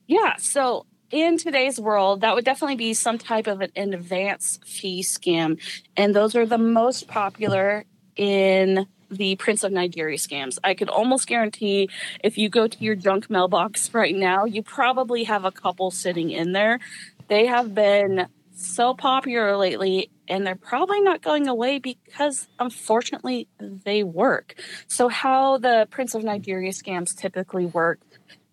Yeah. 0.07 0.35
So 0.37 0.85
in 1.11 1.37
today's 1.37 1.79
world, 1.79 2.21
that 2.21 2.33
would 2.33 2.43
definitely 2.43 2.75
be 2.75 2.93
some 2.93 3.17
type 3.17 3.45
of 3.45 3.61
an 3.61 3.93
advance 3.93 4.59
fee 4.65 5.03
scam. 5.03 5.59
And 5.95 6.15
those 6.15 6.35
are 6.35 6.45
the 6.45 6.57
most 6.57 7.07
popular 7.07 7.85
in 8.15 8.87
the 9.11 9.35
Prince 9.35 9.63
of 9.63 9.71
Nigeria 9.71 10.17
scams. 10.17 10.57
I 10.63 10.73
could 10.73 10.89
almost 10.89 11.27
guarantee 11.27 11.89
if 12.23 12.37
you 12.37 12.49
go 12.49 12.67
to 12.67 12.83
your 12.83 12.95
junk 12.95 13.29
mailbox 13.29 13.93
right 13.93 14.15
now, 14.15 14.45
you 14.45 14.63
probably 14.63 15.23
have 15.25 15.45
a 15.45 15.51
couple 15.51 15.91
sitting 15.91 16.31
in 16.31 16.53
there. 16.53 16.79
They 17.27 17.45
have 17.45 17.75
been 17.75 18.27
so 18.55 18.93
popular 18.93 19.55
lately 19.57 20.09
and 20.27 20.45
they're 20.45 20.55
probably 20.55 21.01
not 21.01 21.21
going 21.21 21.47
away 21.47 21.79
because 21.79 22.47
unfortunately 22.59 23.47
they 23.59 24.03
work. 24.03 24.55
So, 24.87 25.07
how 25.09 25.57
the 25.57 25.87
Prince 25.89 26.15
of 26.15 26.23
Nigeria 26.23 26.71
scams 26.71 27.15
typically 27.15 27.65
work 27.65 27.99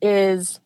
is 0.02 0.60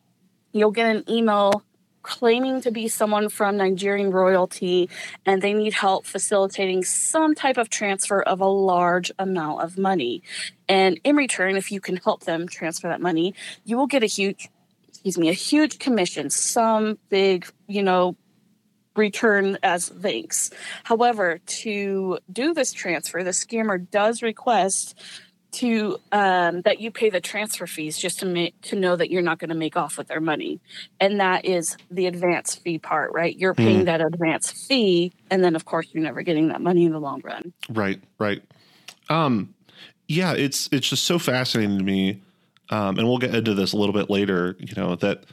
you'll 0.52 0.70
get 0.70 0.94
an 0.94 1.04
email 1.08 1.62
claiming 2.02 2.60
to 2.60 2.70
be 2.70 2.86
someone 2.86 3.30
from 3.30 3.56
Nigerian 3.56 4.10
royalty 4.10 4.90
and 5.24 5.40
they 5.40 5.54
need 5.54 5.72
help 5.72 6.04
facilitating 6.06 6.84
some 6.84 7.34
type 7.34 7.56
of 7.56 7.70
transfer 7.70 8.20
of 8.20 8.40
a 8.40 8.46
large 8.46 9.10
amount 9.18 9.62
of 9.62 9.78
money. 9.78 10.22
And 10.68 11.00
in 11.02 11.16
return, 11.16 11.56
if 11.56 11.72
you 11.72 11.80
can 11.80 11.96
help 11.96 12.24
them 12.24 12.46
transfer 12.46 12.88
that 12.88 13.00
money, 13.00 13.34
you 13.64 13.78
will 13.78 13.86
get 13.86 14.02
a 14.02 14.06
huge 14.06 14.48
excuse 14.88 15.18
me, 15.18 15.28
a 15.28 15.34
huge 15.34 15.78
commission, 15.78 16.30
some 16.30 16.98
big, 17.10 17.46
you 17.66 17.82
know, 17.82 18.16
return 18.96 19.58
as 19.62 19.88
thanks. 19.88 20.50
However, 20.84 21.38
to 21.46 22.18
do 22.32 22.54
this 22.54 22.72
transfer, 22.72 23.22
the 23.22 23.30
scammer 23.30 23.90
does 23.90 24.22
request 24.22 24.98
to 25.54 25.98
um, 26.10 26.62
that 26.62 26.80
you 26.80 26.90
pay 26.90 27.10
the 27.10 27.20
transfer 27.20 27.66
fees 27.66 27.96
just 27.96 28.18
to 28.20 28.26
make 28.26 28.60
to 28.62 28.76
know 28.76 28.96
that 28.96 29.10
you're 29.10 29.22
not 29.22 29.38
going 29.38 29.50
to 29.50 29.54
make 29.54 29.76
off 29.76 29.96
with 29.96 30.08
their 30.08 30.20
money, 30.20 30.60
and 31.00 31.20
that 31.20 31.44
is 31.44 31.76
the 31.90 32.06
advance 32.06 32.56
fee 32.56 32.78
part, 32.78 33.12
right? 33.12 33.36
You're 33.36 33.54
paying 33.54 33.82
mm. 33.82 33.84
that 33.84 34.00
advance 34.00 34.50
fee, 34.66 35.12
and 35.30 35.44
then 35.44 35.54
of 35.54 35.64
course 35.64 35.88
you're 35.92 36.02
never 36.02 36.22
getting 36.22 36.48
that 36.48 36.60
money 36.60 36.84
in 36.84 36.92
the 36.92 36.98
long 36.98 37.20
run. 37.22 37.52
Right, 37.68 38.00
right. 38.18 38.42
Um, 39.08 39.54
yeah, 40.08 40.32
it's 40.32 40.68
it's 40.72 40.88
just 40.88 41.04
so 41.04 41.18
fascinating 41.18 41.78
to 41.78 41.84
me, 41.84 42.20
um, 42.70 42.98
and 42.98 43.06
we'll 43.06 43.18
get 43.18 43.34
into 43.34 43.54
this 43.54 43.72
a 43.72 43.76
little 43.76 43.94
bit 43.94 44.10
later. 44.10 44.56
You 44.58 44.74
know 44.76 44.96
that 44.96 45.24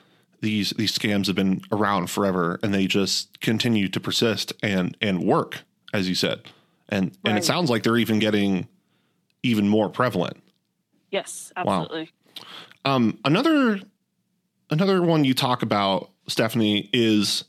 these 0.42 0.72
these 0.72 0.98
scams 0.98 1.28
have 1.28 1.36
been 1.36 1.62
around 1.72 2.10
forever 2.10 2.60
and 2.62 2.74
they 2.74 2.88
just 2.88 3.40
continue 3.40 3.88
to 3.88 4.00
persist 4.00 4.52
and 4.62 4.98
and 5.02 5.24
work 5.24 5.62
as 5.94 6.10
you 6.10 6.16
said 6.16 6.42
and 6.90 7.06
right. 7.06 7.18
and 7.26 7.38
it 7.38 7.46
sounds 7.46 7.70
like 7.70 7.84
they're 7.84 7.98
even 7.98 8.20
getting 8.20 8.68
even 9.44 9.68
more 9.68 9.90
prevalent 9.90 10.42
yes 11.12 11.54
absolutely 11.56 12.10
wow. 12.86 12.96
um 12.96 13.20
another 13.24 13.80
another 14.70 15.02
one 15.02 15.24
you 15.24 15.34
talk 15.34 15.62
about 15.62 16.10
stephanie 16.28 16.90
is 16.92 17.44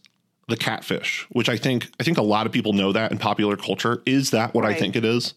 the 0.49 0.56
catfish 0.56 1.26
which 1.30 1.49
i 1.49 1.56
think 1.56 1.90
i 1.99 2.04
think 2.04 2.18
a 2.18 2.22
lot 2.22 2.46
of 2.46 2.52
people 2.52 2.75
know 2.75 2.92
that 2.92 3.11
in 3.11 3.18
popular 3.18 3.56
culture 3.56 4.02
is 4.04 4.30
that 4.30 4.54
what 4.54 4.64
right. 4.64 4.76
i 4.76 4.78
think 4.78 4.96
it 4.96 5.04
is 5.04 5.34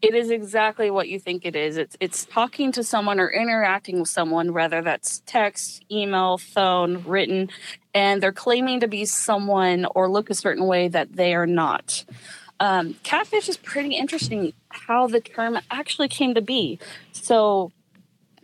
it 0.00 0.14
is 0.14 0.30
exactly 0.30 0.90
what 0.90 1.08
you 1.08 1.18
think 1.18 1.44
it 1.44 1.56
is. 1.56 1.76
It's 1.76 1.96
it's 2.00 2.24
talking 2.24 2.70
to 2.72 2.84
someone 2.84 3.18
or 3.18 3.30
interacting 3.30 4.00
with 4.00 4.08
someone, 4.08 4.52
whether 4.52 4.80
that's 4.80 5.22
text, 5.26 5.84
email, 5.90 6.38
phone, 6.38 7.02
written, 7.04 7.48
and 7.94 8.22
they're 8.22 8.32
claiming 8.32 8.80
to 8.80 8.88
be 8.88 9.04
someone 9.04 9.86
or 9.94 10.08
look 10.08 10.30
a 10.30 10.34
certain 10.34 10.66
way 10.66 10.88
that 10.88 11.14
they 11.14 11.34
are 11.34 11.46
not. 11.46 12.04
Um, 12.60 12.94
catfish 13.02 13.48
is 13.48 13.56
pretty 13.56 13.94
interesting 13.94 14.52
how 14.68 15.06
the 15.06 15.20
term 15.20 15.58
actually 15.70 16.08
came 16.08 16.34
to 16.34 16.42
be. 16.42 16.78
So, 17.12 17.72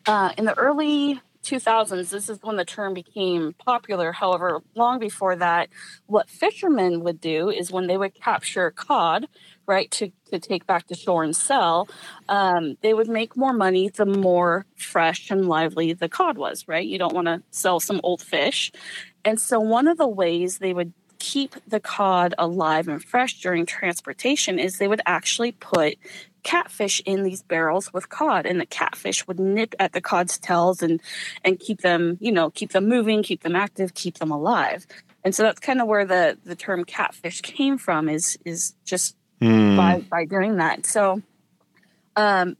uh, 0.06 0.32
in 0.36 0.44
the 0.44 0.54
early 0.54 1.20
2000s, 1.44 2.10
this 2.10 2.28
is 2.28 2.38
when 2.42 2.56
the 2.56 2.64
term 2.64 2.94
became 2.94 3.54
popular. 3.54 4.12
However, 4.12 4.60
long 4.74 4.98
before 4.98 5.36
that, 5.36 5.68
what 6.06 6.28
fishermen 6.28 7.00
would 7.04 7.20
do 7.20 7.50
is 7.50 7.70
when 7.70 7.86
they 7.86 7.96
would 7.96 8.14
capture 8.14 8.70
cod, 8.70 9.26
right, 9.66 9.90
to, 9.92 10.10
to 10.30 10.38
take 10.38 10.66
back 10.66 10.86
to 10.88 10.94
shore 10.94 11.22
and 11.22 11.36
sell, 11.36 11.88
um, 12.28 12.76
they 12.80 12.94
would 12.94 13.08
make 13.08 13.36
more 13.36 13.52
money 13.52 13.88
the 13.88 14.06
more 14.06 14.66
fresh 14.76 15.30
and 15.30 15.48
lively 15.48 15.92
the 15.92 16.08
cod 16.08 16.36
was, 16.36 16.66
right? 16.66 16.86
You 16.86 16.98
don't 16.98 17.14
want 17.14 17.26
to 17.26 17.42
sell 17.50 17.80
some 17.80 18.00
old 18.02 18.22
fish. 18.22 18.72
And 19.24 19.40
so, 19.40 19.60
one 19.60 19.86
of 19.88 19.98
the 19.98 20.08
ways 20.08 20.58
they 20.58 20.74
would 20.74 20.92
keep 21.18 21.54
the 21.66 21.80
cod 21.80 22.34
alive 22.36 22.86
and 22.88 23.02
fresh 23.02 23.40
during 23.40 23.64
transportation 23.64 24.58
is 24.58 24.76
they 24.76 24.88
would 24.88 25.00
actually 25.06 25.52
put 25.52 25.96
catfish 26.44 27.02
in 27.04 27.24
these 27.24 27.42
barrels 27.42 27.92
with 27.92 28.08
cod 28.08 28.46
and 28.46 28.60
the 28.60 28.66
catfish 28.66 29.26
would 29.26 29.40
nip 29.40 29.74
at 29.80 29.92
the 29.92 30.00
cod's 30.00 30.38
tails 30.38 30.82
and 30.82 31.00
and 31.44 31.58
keep 31.58 31.80
them 31.80 32.16
you 32.20 32.30
know 32.30 32.50
keep 32.50 32.70
them 32.70 32.88
moving 32.88 33.22
keep 33.22 33.42
them 33.42 33.56
active 33.56 33.94
keep 33.94 34.18
them 34.18 34.30
alive 34.30 34.86
and 35.24 35.34
so 35.34 35.42
that's 35.42 35.58
kind 35.58 35.80
of 35.80 35.88
where 35.88 36.04
the 36.04 36.38
the 36.44 36.54
term 36.54 36.84
catfish 36.84 37.40
came 37.40 37.78
from 37.78 38.08
is 38.08 38.38
is 38.44 38.74
just 38.84 39.16
mm. 39.40 39.76
by 39.76 40.00
by 40.00 40.24
doing 40.26 40.56
that. 40.56 40.84
So, 40.86 41.22
um, 42.14 42.56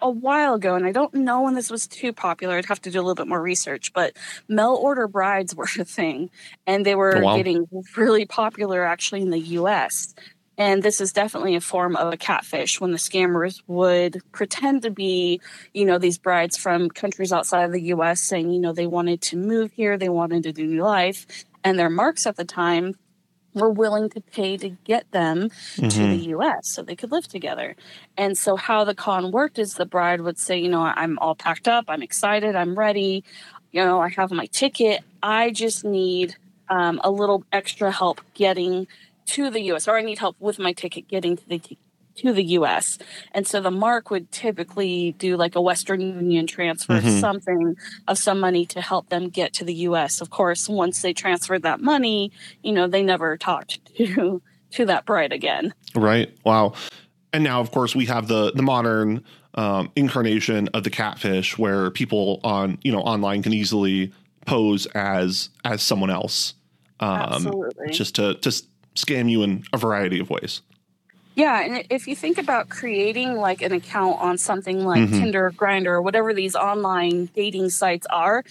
a 0.00 0.10
while 0.10 0.54
ago, 0.54 0.74
and 0.74 0.86
I 0.86 0.92
don't 0.92 1.12
know 1.14 1.42
when 1.42 1.54
this 1.54 1.70
was 1.70 1.86
too 1.86 2.12
popular. 2.12 2.56
I'd 2.56 2.66
have 2.66 2.80
to 2.82 2.90
do 2.90 2.98
a 2.98 3.02
little 3.02 3.14
bit 3.14 3.28
more 3.28 3.40
research, 3.40 3.92
but 3.92 4.16
mail 4.48 4.78
order 4.80 5.06
brides 5.06 5.54
were 5.56 5.68
a 5.78 5.84
thing, 5.84 6.30
and 6.66 6.84
they 6.86 6.94
were 6.94 7.18
oh, 7.18 7.20
wow. 7.20 7.36
getting 7.36 7.66
really 7.96 8.24
popular 8.24 8.82
actually 8.82 9.20
in 9.20 9.30
the 9.30 9.38
U.S. 9.38 10.14
And 10.58 10.82
this 10.82 11.00
is 11.00 11.12
definitely 11.12 11.54
a 11.54 11.60
form 11.60 11.96
of 11.96 12.12
a 12.12 12.16
catfish 12.16 12.80
when 12.80 12.92
the 12.92 12.98
scammers 12.98 13.62
would 13.66 14.22
pretend 14.32 14.82
to 14.82 14.90
be, 14.90 15.40
you 15.74 15.84
know, 15.84 15.98
these 15.98 16.18
brides 16.18 16.56
from 16.56 16.88
countries 16.88 17.32
outside 17.32 17.64
of 17.64 17.72
the 17.72 17.82
US 17.82 18.20
saying, 18.20 18.50
you 18.50 18.60
know, 18.60 18.72
they 18.72 18.86
wanted 18.86 19.20
to 19.22 19.36
move 19.36 19.72
here, 19.72 19.98
they 19.98 20.08
wanted 20.08 20.44
to 20.44 20.52
do 20.52 20.66
new 20.66 20.82
life. 20.82 21.26
And 21.62 21.78
their 21.78 21.90
marks 21.90 22.26
at 22.26 22.36
the 22.36 22.44
time 22.44 22.94
were 23.52 23.70
willing 23.70 24.10
to 24.10 24.20
pay 24.20 24.56
to 24.58 24.68
get 24.84 25.10
them 25.12 25.48
mm-hmm. 25.48 25.88
to 25.88 25.98
the 25.98 26.28
US 26.36 26.68
so 26.68 26.82
they 26.82 26.96
could 26.96 27.10
live 27.10 27.26
together. 27.26 27.74
And 28.16 28.36
so, 28.36 28.56
how 28.56 28.84
the 28.84 28.94
con 28.94 29.32
worked 29.32 29.58
is 29.58 29.74
the 29.74 29.86
bride 29.86 30.20
would 30.20 30.38
say, 30.38 30.58
You 30.58 30.68
know, 30.68 30.82
I'm 30.82 31.18
all 31.18 31.34
packed 31.34 31.66
up, 31.66 31.86
I'm 31.88 32.02
excited, 32.02 32.54
I'm 32.54 32.78
ready, 32.78 33.24
you 33.72 33.84
know, 33.84 34.00
I 34.00 34.10
have 34.10 34.30
my 34.30 34.46
ticket. 34.46 35.02
I 35.22 35.50
just 35.50 35.84
need 35.84 36.36
um, 36.68 37.00
a 37.02 37.10
little 37.10 37.44
extra 37.52 37.90
help 37.90 38.20
getting 38.34 38.86
to 39.26 39.50
the 39.50 39.60
US, 39.72 39.88
or 39.88 39.96
I 39.96 40.02
need 40.02 40.18
help 40.18 40.36
with 40.40 40.58
my 40.58 40.72
ticket 40.72 41.08
getting 41.08 41.36
to 41.36 41.48
the 41.48 41.60
to 42.16 42.32
the 42.32 42.44
US. 42.44 42.98
And 43.32 43.46
so 43.46 43.60
the 43.60 43.70
mark 43.70 44.10
would 44.10 44.30
typically 44.32 45.12
do 45.18 45.36
like 45.36 45.54
a 45.54 45.60
Western 45.60 46.00
Union 46.00 46.46
transfer, 46.46 46.94
mm-hmm. 46.94 47.20
something 47.20 47.76
of 48.08 48.18
some 48.18 48.40
money 48.40 48.66
to 48.66 48.80
help 48.80 49.08
them 49.10 49.28
get 49.28 49.52
to 49.54 49.64
the 49.64 49.74
US. 49.74 50.20
Of 50.20 50.30
course, 50.30 50.68
once 50.68 51.02
they 51.02 51.12
transferred 51.12 51.62
that 51.62 51.80
money, 51.80 52.32
you 52.62 52.72
know, 52.72 52.86
they 52.86 53.02
never 53.02 53.36
talked 53.36 53.84
to 53.96 54.42
to 54.72 54.86
that 54.86 55.06
bride 55.06 55.32
again. 55.32 55.72
Right. 55.94 56.36
Wow. 56.44 56.74
And 57.32 57.44
now 57.44 57.60
of 57.60 57.70
course 57.70 57.94
we 57.94 58.06
have 58.06 58.28
the 58.28 58.52
the 58.52 58.62
modern 58.62 59.24
um, 59.54 59.90
incarnation 59.96 60.68
of 60.74 60.84
the 60.84 60.90
catfish 60.90 61.56
where 61.56 61.90
people 61.90 62.40
on, 62.44 62.78
you 62.82 62.92
know, 62.92 63.00
online 63.00 63.42
can 63.42 63.52
easily 63.52 64.12
pose 64.46 64.86
as 64.86 65.50
as 65.64 65.82
someone 65.82 66.10
else. 66.10 66.54
Um, 66.98 67.10
Absolutely. 67.10 67.92
just 67.92 68.14
to 68.16 68.34
to 68.36 68.62
scam 68.96 69.30
you 69.30 69.42
in 69.42 69.64
a 69.72 69.78
variety 69.78 70.20
of 70.20 70.30
ways. 70.30 70.62
Yeah, 71.34 71.60
and 71.60 71.86
if 71.90 72.08
you 72.08 72.16
think 72.16 72.38
about 72.38 72.70
creating 72.70 73.36
like 73.36 73.60
an 73.60 73.72
account 73.72 74.20
on 74.20 74.38
something 74.38 74.84
like 74.84 75.02
mm-hmm. 75.02 75.20
Tinder, 75.20 75.52
Grindr, 75.54 75.88
or 75.88 76.02
whatever 76.02 76.32
these 76.32 76.56
online 76.56 77.26
dating 77.34 77.68
sites 77.68 78.06
are, 78.08 78.42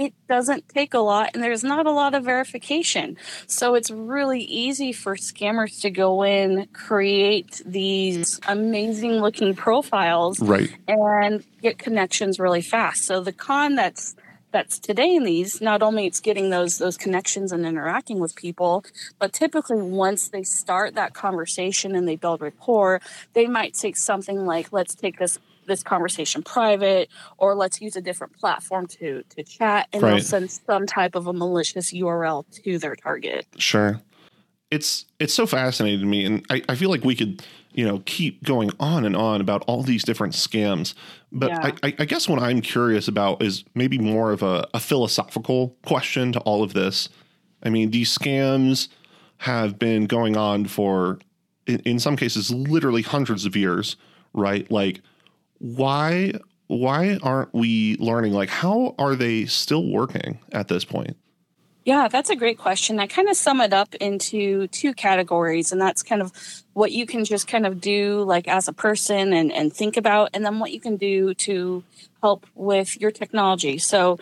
it 0.00 0.14
doesn't 0.26 0.66
take 0.70 0.94
a 0.94 0.98
lot 0.98 1.30
and 1.34 1.42
there's 1.42 1.62
not 1.62 1.86
a 1.86 1.90
lot 1.90 2.14
of 2.14 2.24
verification. 2.24 3.18
So 3.46 3.74
it's 3.74 3.90
really 3.90 4.40
easy 4.40 4.92
for 4.92 5.14
scammers 5.16 5.82
to 5.82 5.90
go 5.90 6.22
in, 6.24 6.66
create 6.72 7.60
these 7.66 8.40
amazing 8.48 9.20
looking 9.20 9.54
profiles 9.54 10.40
right. 10.40 10.74
and 10.88 11.44
get 11.60 11.78
connections 11.78 12.40
really 12.40 12.62
fast. 12.62 13.04
So 13.04 13.20
the 13.20 13.32
con 13.32 13.74
that's 13.74 14.16
that's 14.52 14.78
today 14.78 15.14
in 15.14 15.24
these 15.24 15.60
not 15.60 15.82
only 15.82 16.06
it's 16.06 16.20
getting 16.20 16.50
those 16.50 16.78
those 16.78 16.96
connections 16.96 17.52
and 17.52 17.64
interacting 17.66 18.18
with 18.18 18.34
people 18.36 18.84
but 19.18 19.32
typically 19.32 19.80
once 19.80 20.28
they 20.28 20.42
start 20.42 20.94
that 20.94 21.14
conversation 21.14 21.94
and 21.94 22.06
they 22.08 22.16
build 22.16 22.40
rapport 22.40 23.00
they 23.34 23.46
might 23.46 23.74
take 23.74 23.96
something 23.96 24.44
like 24.46 24.72
let's 24.72 24.94
take 24.94 25.18
this 25.18 25.38
this 25.66 25.82
conversation 25.82 26.42
private 26.42 27.08
or 27.38 27.54
let's 27.54 27.80
use 27.80 27.94
a 27.94 28.00
different 28.00 28.32
platform 28.38 28.86
to 28.86 29.22
to 29.34 29.42
chat 29.44 29.86
and 29.92 30.02
Right. 30.02 30.10
they'll 30.10 30.20
send 30.20 30.50
some 30.50 30.86
type 30.86 31.14
of 31.14 31.26
a 31.26 31.32
malicious 31.32 31.92
url 31.92 32.44
to 32.64 32.78
their 32.78 32.96
target 32.96 33.46
Sure. 33.58 34.00
It's 34.70 35.06
it's 35.18 35.34
so 35.34 35.46
fascinating 35.46 36.00
to 36.00 36.06
me, 36.06 36.24
and 36.24 36.44
I, 36.50 36.62
I 36.68 36.74
feel 36.76 36.90
like 36.90 37.04
we 37.04 37.16
could 37.16 37.44
you 37.72 37.84
know 37.84 38.02
keep 38.06 38.44
going 38.44 38.70
on 38.78 39.04
and 39.04 39.16
on 39.16 39.40
about 39.40 39.64
all 39.66 39.82
these 39.82 40.04
different 40.04 40.34
scams. 40.34 40.94
But 41.32 41.50
Yeah. 41.50 41.72
I, 41.82 41.94
I, 41.98 42.04
guess 42.04 42.28
what 42.28 42.42
I'm 42.42 42.60
curious 42.60 43.08
about 43.08 43.42
is 43.42 43.64
maybe 43.74 43.98
more 43.98 44.32
of 44.32 44.42
a, 44.42 44.68
a 44.74 44.80
philosophical 44.80 45.76
question 45.84 46.32
to 46.32 46.40
all 46.40 46.62
of 46.62 46.72
this. 46.72 47.08
I 47.62 47.70
mean, 47.70 47.90
these 47.90 48.16
scams 48.16 48.88
have 49.38 49.78
been 49.78 50.06
going 50.06 50.36
on 50.36 50.66
for 50.66 51.18
in, 51.66 51.80
in 51.80 51.98
some 51.98 52.16
cases 52.16 52.50
literally 52.50 53.02
hundreds 53.02 53.44
of 53.44 53.56
years, 53.56 53.96
right? 54.34 54.70
Like 54.70 55.02
why 55.58 56.32
why 56.66 57.18
aren't 57.22 57.52
we 57.52 57.96
learning 57.98 58.32
like 58.32 58.48
how 58.48 58.94
are 58.98 59.14
they 59.14 59.46
still 59.46 59.90
working 59.90 60.38
at 60.52 60.68
this 60.68 60.84
point? 60.84 61.16
Yeah, 61.84 62.08
that's 62.08 62.28
a 62.28 62.36
great 62.36 62.58
question. 62.58 63.00
I 63.00 63.06
kind 63.06 63.28
of 63.28 63.36
sum 63.36 63.60
it 63.60 63.72
up 63.72 63.94
into 63.94 64.66
two 64.68 64.92
categories, 64.92 65.72
and 65.72 65.80
that's 65.80 66.02
kind 66.02 66.20
of 66.20 66.32
what 66.74 66.92
you 66.92 67.06
can 67.06 67.24
just 67.24 67.48
kind 67.48 67.66
of 67.66 67.80
do 67.80 68.22
like 68.22 68.46
as 68.48 68.68
a 68.68 68.72
person 68.72 69.32
and, 69.32 69.50
and 69.50 69.72
think 69.72 69.96
about, 69.96 70.30
and 70.34 70.44
then 70.44 70.58
what 70.58 70.72
you 70.72 70.80
can 70.80 70.96
do 70.96 71.32
to 71.34 71.82
help 72.22 72.46
with 72.54 73.00
your 73.00 73.10
technology. 73.10 73.78
So 73.78 74.18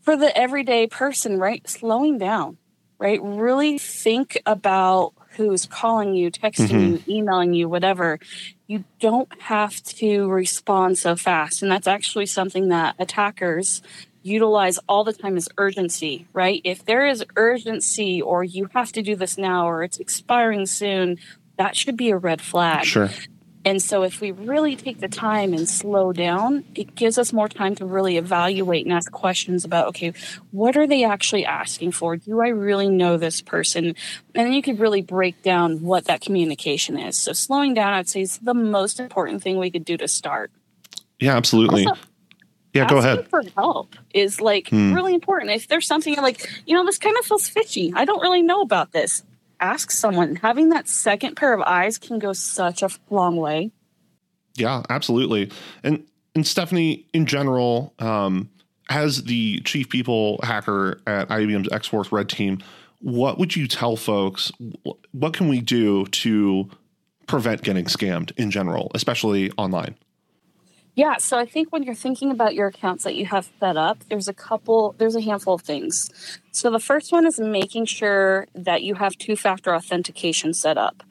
for 0.00 0.16
the 0.16 0.34
everyday 0.36 0.86
person, 0.86 1.38
right, 1.38 1.68
slowing 1.68 2.16
down, 2.16 2.56
right? 2.98 3.20
Really 3.22 3.76
think 3.76 4.40
about 4.46 5.12
who's 5.36 5.66
calling 5.66 6.14
you, 6.14 6.30
texting 6.30 6.68
mm-hmm. 6.68 7.10
you, 7.10 7.18
emailing 7.18 7.54
you, 7.54 7.68
whatever. 7.68 8.18
You 8.66 8.84
don't 9.00 9.28
have 9.42 9.82
to 9.84 10.28
respond 10.28 10.98
so 10.98 11.14
fast. 11.14 11.62
And 11.62 11.70
that's 11.70 11.86
actually 11.86 12.26
something 12.26 12.68
that 12.68 12.94
attackers 12.98 13.82
utilize 14.22 14.78
all 14.88 15.04
the 15.04 15.12
time 15.12 15.36
is 15.36 15.48
urgency, 15.58 16.26
right? 16.32 16.60
If 16.64 16.84
there 16.84 17.06
is 17.06 17.24
urgency 17.36 18.20
or 18.20 18.44
you 18.44 18.68
have 18.74 18.92
to 18.92 19.02
do 19.02 19.16
this 19.16 19.38
now 19.38 19.68
or 19.68 19.82
it's 19.82 19.98
expiring 19.98 20.66
soon, 20.66 21.18
that 21.56 21.76
should 21.76 21.96
be 21.96 22.10
a 22.10 22.16
red 22.16 22.40
flag. 22.40 22.84
Sure. 22.84 23.10
And 23.62 23.82
so, 23.82 24.04
if 24.04 24.22
we 24.22 24.30
really 24.30 24.74
take 24.74 25.00
the 25.00 25.08
time 25.08 25.52
and 25.52 25.68
slow 25.68 26.14
down, 26.14 26.64
it 26.74 26.94
gives 26.94 27.18
us 27.18 27.30
more 27.30 27.48
time 27.48 27.74
to 27.74 27.84
really 27.84 28.16
evaluate 28.16 28.86
and 28.86 28.92
ask 28.94 29.12
questions 29.12 29.66
about 29.66 29.88
okay, 29.88 30.14
what 30.50 30.78
are 30.78 30.86
they 30.86 31.04
actually 31.04 31.44
asking 31.44 31.92
for? 31.92 32.16
Do 32.16 32.40
I 32.40 32.48
really 32.48 32.88
know 32.88 33.18
this 33.18 33.42
person? 33.42 33.84
And 33.84 33.94
then 34.34 34.52
you 34.54 34.62
could 34.62 34.80
really 34.80 35.02
break 35.02 35.42
down 35.42 35.82
what 35.82 36.06
that 36.06 36.22
communication 36.22 36.98
is. 36.98 37.18
So, 37.18 37.34
slowing 37.34 37.74
down, 37.74 37.92
I'd 37.92 38.08
say, 38.08 38.22
is 38.22 38.38
the 38.38 38.54
most 38.54 38.98
important 38.98 39.42
thing 39.42 39.58
we 39.58 39.70
could 39.70 39.84
do 39.84 39.98
to 39.98 40.08
start. 40.08 40.50
Yeah, 41.18 41.36
absolutely. 41.36 41.84
Also, 41.84 42.00
yeah, 42.74 42.88
go 42.88 42.98
ahead. 42.98 43.28
for 43.28 43.42
help 43.56 43.96
is 44.14 44.40
like 44.40 44.68
Hmm. 44.68 44.92
really 44.94 45.14
important. 45.14 45.50
If 45.52 45.68
there's 45.68 45.86
something 45.86 46.12
you're 46.14 46.22
like, 46.22 46.48
you 46.66 46.74
know, 46.74 46.84
this 46.84 46.98
kind 46.98 47.16
of 47.18 47.24
feels 47.24 47.48
fishy. 47.48 47.92
I 47.94 48.04
don't 48.04 48.20
really 48.20 48.42
know 48.42 48.60
about 48.62 48.92
this. 48.92 49.22
Ask 49.60 49.90
someone. 49.90 50.36
Having 50.36 50.70
that 50.70 50.88
second 50.88 51.36
pair 51.36 51.52
of 51.52 51.60
eyes 51.62 51.98
can 51.98 52.18
go 52.18 52.32
such 52.32 52.82
a 52.82 52.88
long 53.10 53.36
way. 53.36 53.70
Yeah, 54.56 54.82
absolutely. 54.88 55.50
And 55.82 56.04
and 56.34 56.46
Stephanie, 56.46 57.06
in 57.12 57.26
general, 57.26 57.92
um, 57.98 58.48
as 58.88 59.24
the 59.24 59.60
chief 59.60 59.88
people 59.88 60.38
hacker 60.42 61.00
at 61.06 61.28
IBM's 61.28 61.68
X 61.72 61.88
Force 61.88 62.10
Red 62.12 62.28
Team, 62.28 62.58
what 63.00 63.38
would 63.38 63.54
you 63.56 63.66
tell 63.66 63.96
folks? 63.96 64.50
What 65.12 65.32
can 65.32 65.48
we 65.48 65.60
do 65.60 66.06
to 66.06 66.70
prevent 67.26 67.62
getting 67.62 67.84
scammed 67.86 68.32
in 68.36 68.50
general, 68.50 68.90
especially 68.94 69.50
online? 69.52 69.96
Yeah, 71.00 71.16
so 71.16 71.38
I 71.38 71.46
think 71.46 71.72
when 71.72 71.82
you're 71.82 71.94
thinking 71.94 72.30
about 72.30 72.54
your 72.54 72.66
accounts 72.66 73.04
that 73.04 73.14
you 73.14 73.24
have 73.24 73.48
set 73.58 73.78
up, 73.78 74.04
there's 74.10 74.28
a 74.28 74.34
couple, 74.34 74.94
there's 74.98 75.16
a 75.16 75.22
handful 75.22 75.54
of 75.54 75.62
things. 75.62 76.10
So 76.52 76.70
the 76.70 76.78
first 76.78 77.10
one 77.10 77.24
is 77.24 77.40
making 77.40 77.86
sure 77.86 78.46
that 78.54 78.82
you 78.82 78.96
have 78.96 79.16
two-factor 79.16 79.74
authentication 79.74 80.52
set 80.52 80.76
up. 80.76 81.02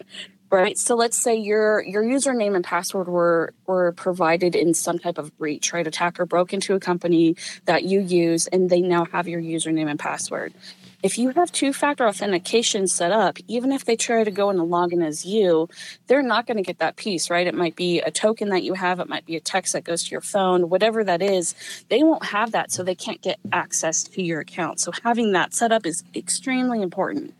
Right. 0.51 0.77
So 0.77 0.95
let's 0.95 1.17
say 1.17 1.35
your 1.35 1.83
your 1.83 2.03
username 2.03 2.55
and 2.55 2.63
password 2.63 3.07
were 3.07 3.53
were 3.67 3.91
provided 3.91 4.55
in 4.55 4.73
some 4.73 4.97
type 4.97 5.17
of 5.19 5.35
breach, 5.37 5.73
right? 5.73 5.85
Attacker 5.85 6.25
broke 6.25 6.53
into 6.53 6.73
a 6.73 6.79
company 6.79 7.35
that 7.65 7.83
you 7.83 7.99
use 7.99 8.47
and 8.47 8.67
they 8.69 8.81
now 8.81 9.05
have 9.05 9.27
your 9.27 9.41
username 9.41 9.89
and 9.89 9.99
password. 9.99 10.53
If 11.01 11.17
you 11.17 11.29
have 11.31 11.51
two-factor 11.51 12.05
authentication 12.05 12.87
set 12.87 13.11
up, 13.11 13.37
even 13.47 13.71
if 13.71 13.85
they 13.85 13.95
try 13.95 14.23
to 14.23 14.31
go 14.31 14.49
in 14.49 14.59
and 14.59 14.69
log 14.69 14.91
in 14.91 15.01
as 15.01 15.25
you, 15.25 15.69
they're 16.07 16.21
not 16.21 16.45
going 16.45 16.57
to 16.57 16.63
get 16.63 16.79
that 16.79 16.97
piece, 16.97 17.29
right? 17.29 17.47
It 17.47 17.55
might 17.55 17.77
be 17.77 17.99
a 18.01 18.11
token 18.11 18.49
that 18.49 18.63
you 18.63 18.73
have, 18.73 18.99
it 18.99 19.07
might 19.07 19.25
be 19.25 19.37
a 19.37 19.39
text 19.39 19.73
that 19.73 19.85
goes 19.85 20.03
to 20.03 20.11
your 20.11 20.21
phone, 20.21 20.69
whatever 20.69 21.03
that 21.05 21.21
is. 21.21 21.55
They 21.87 22.03
won't 22.03 22.25
have 22.25 22.51
that, 22.51 22.71
so 22.71 22.83
they 22.83 22.95
can't 22.95 23.21
get 23.21 23.39
access 23.53 24.03
to 24.03 24.21
your 24.21 24.41
account. 24.41 24.81
So 24.81 24.91
having 25.03 25.31
that 25.31 25.53
set 25.53 25.71
up 25.71 25.85
is 25.85 26.03
extremely 26.13 26.81
important. 26.81 27.33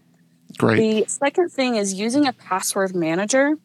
Great. 0.58 0.78
The 0.78 1.10
second 1.10 1.50
thing 1.50 1.76
is 1.76 1.94
using 1.94 2.28
a 2.28 2.34
password 2.34 2.96
manager. 2.96 3.58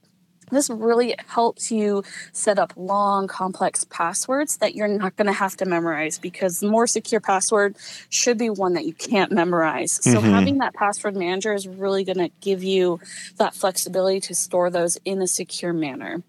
This 0.54 0.70
really 0.70 1.14
helps 1.26 1.70
you 1.70 2.02
set 2.32 2.58
up 2.58 2.72
long, 2.76 3.26
complex 3.26 3.84
passwords 3.84 4.56
that 4.58 4.74
you're 4.74 4.88
not 4.88 5.16
going 5.16 5.26
to 5.26 5.32
have 5.32 5.56
to 5.58 5.66
memorize 5.66 6.18
because 6.18 6.60
the 6.60 6.68
more 6.68 6.86
secure 6.86 7.20
password 7.20 7.76
should 8.08 8.38
be 8.38 8.48
one 8.50 8.74
that 8.74 8.86
you 8.86 8.94
can't 8.94 9.32
memorize. 9.32 9.92
So, 10.02 10.20
Mhm. 10.20 10.30
having 10.30 10.58
that 10.58 10.74
password 10.74 11.16
manager 11.16 11.52
is 11.52 11.68
really 11.68 12.04
going 12.04 12.18
to 12.18 12.30
give 12.40 12.62
you 12.64 13.00
that 13.36 13.54
flexibility 13.54 14.20
to 14.20 14.34
store 14.34 14.70
those 14.70 14.96
in 15.04 15.20
a 15.20 15.26
secure 15.26 15.72
manner. 15.72 16.22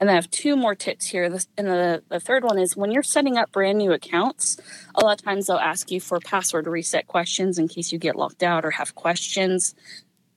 And 0.00 0.10
I 0.10 0.14
have 0.14 0.28
two 0.32 0.56
more 0.56 0.74
tips 0.74 1.06
here. 1.06 1.30
This, 1.30 1.46
and 1.56 1.68
the, 1.68 2.02
the 2.08 2.18
third 2.18 2.42
one 2.42 2.58
is 2.58 2.76
when 2.76 2.90
you're 2.90 3.04
setting 3.04 3.36
up 3.36 3.52
brand 3.52 3.78
new 3.78 3.92
accounts, 3.92 4.56
a 4.96 5.04
lot 5.04 5.20
of 5.20 5.24
times 5.24 5.46
they'll 5.46 5.58
ask 5.58 5.92
you 5.92 6.00
for 6.00 6.18
password 6.18 6.66
reset 6.66 7.06
questions 7.06 7.56
in 7.56 7.68
case 7.68 7.92
you 7.92 7.98
get 7.98 8.16
locked 8.16 8.42
out 8.42 8.64
or 8.64 8.72
have 8.72 8.96
questions. 8.96 9.76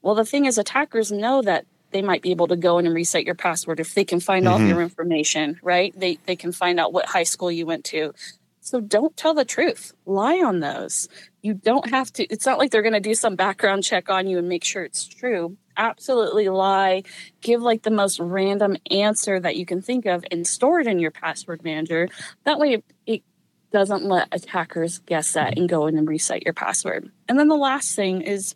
Well, 0.04 0.14
the 0.14 0.24
thing 0.24 0.46
is, 0.46 0.60
attackers 0.60 1.12
know 1.12 1.42
that 1.42 1.66
they 1.96 2.02
might 2.02 2.22
be 2.22 2.32
able 2.32 2.48
to 2.48 2.58
go 2.58 2.78
in 2.78 2.86
and 2.86 2.94
reset 2.94 3.24
your 3.24 3.36
password 3.36 3.80
if 3.80 3.94
they 3.96 4.04
can 4.04 4.20
find 4.20 4.50
all 4.50 4.60
Mhm. 4.60 4.68
your 4.68 4.82
information, 4.82 5.58
right? 5.64 5.98
They, 5.98 6.20
they 6.26 6.36
can 6.36 6.52
find 6.52 6.78
out 6.78 6.92
what 6.92 7.06
high 7.06 7.24
school 7.24 7.50
you 7.50 7.66
went 7.66 7.86
to. 7.86 8.12
So 8.60 8.82
don't 8.82 9.16
tell 9.16 9.34
the 9.34 9.46
truth. 9.46 9.94
Lie 10.06 10.42
on 10.44 10.60
those. 10.60 11.08
You 11.42 11.54
don't 11.54 11.90
have 11.92 12.12
to, 12.14 12.26
it's 12.26 12.46
not 12.46 12.60
like 12.60 12.72
they're 12.72 12.82
going 12.82 12.92
to 12.96 13.00
do 13.00 13.16
some 13.16 13.38
background 13.38 13.86
check 13.86 14.10
on 14.10 14.28
you 14.28 14.38
and 14.38 14.50
make 14.50 14.66
sure 14.66 14.84
it's 14.84 15.08
true. 15.08 15.56
Absolutely 15.78 16.50
lie. 16.50 17.04
Give 17.40 17.62
like 17.62 17.84
the 17.84 17.92
most 17.92 18.20
random 18.20 18.76
answer 18.92 19.40
that 19.40 19.56
you 19.56 19.66
can 19.66 19.82
think 19.82 20.06
of 20.06 20.26
and 20.32 20.46
store 20.46 20.82
it 20.82 20.88
in 20.88 21.00
your 21.00 21.12
password 21.12 21.64
manager. 21.64 22.10
That 22.44 22.60
way 22.60 22.84
it 23.06 23.24
doesn't 23.72 24.04
let 24.04 24.28
attackers 24.34 25.00
guess 25.00 25.32
that 25.32 25.58
and 25.58 25.70
go 25.70 25.88
in 25.88 25.98
and 25.98 26.10
reset 26.10 26.44
your 26.44 26.54
password. 26.54 27.10
And 27.30 27.40
then 27.40 27.48
the 27.48 27.56
last 27.56 27.96
thing 27.96 28.20
is 28.22 28.54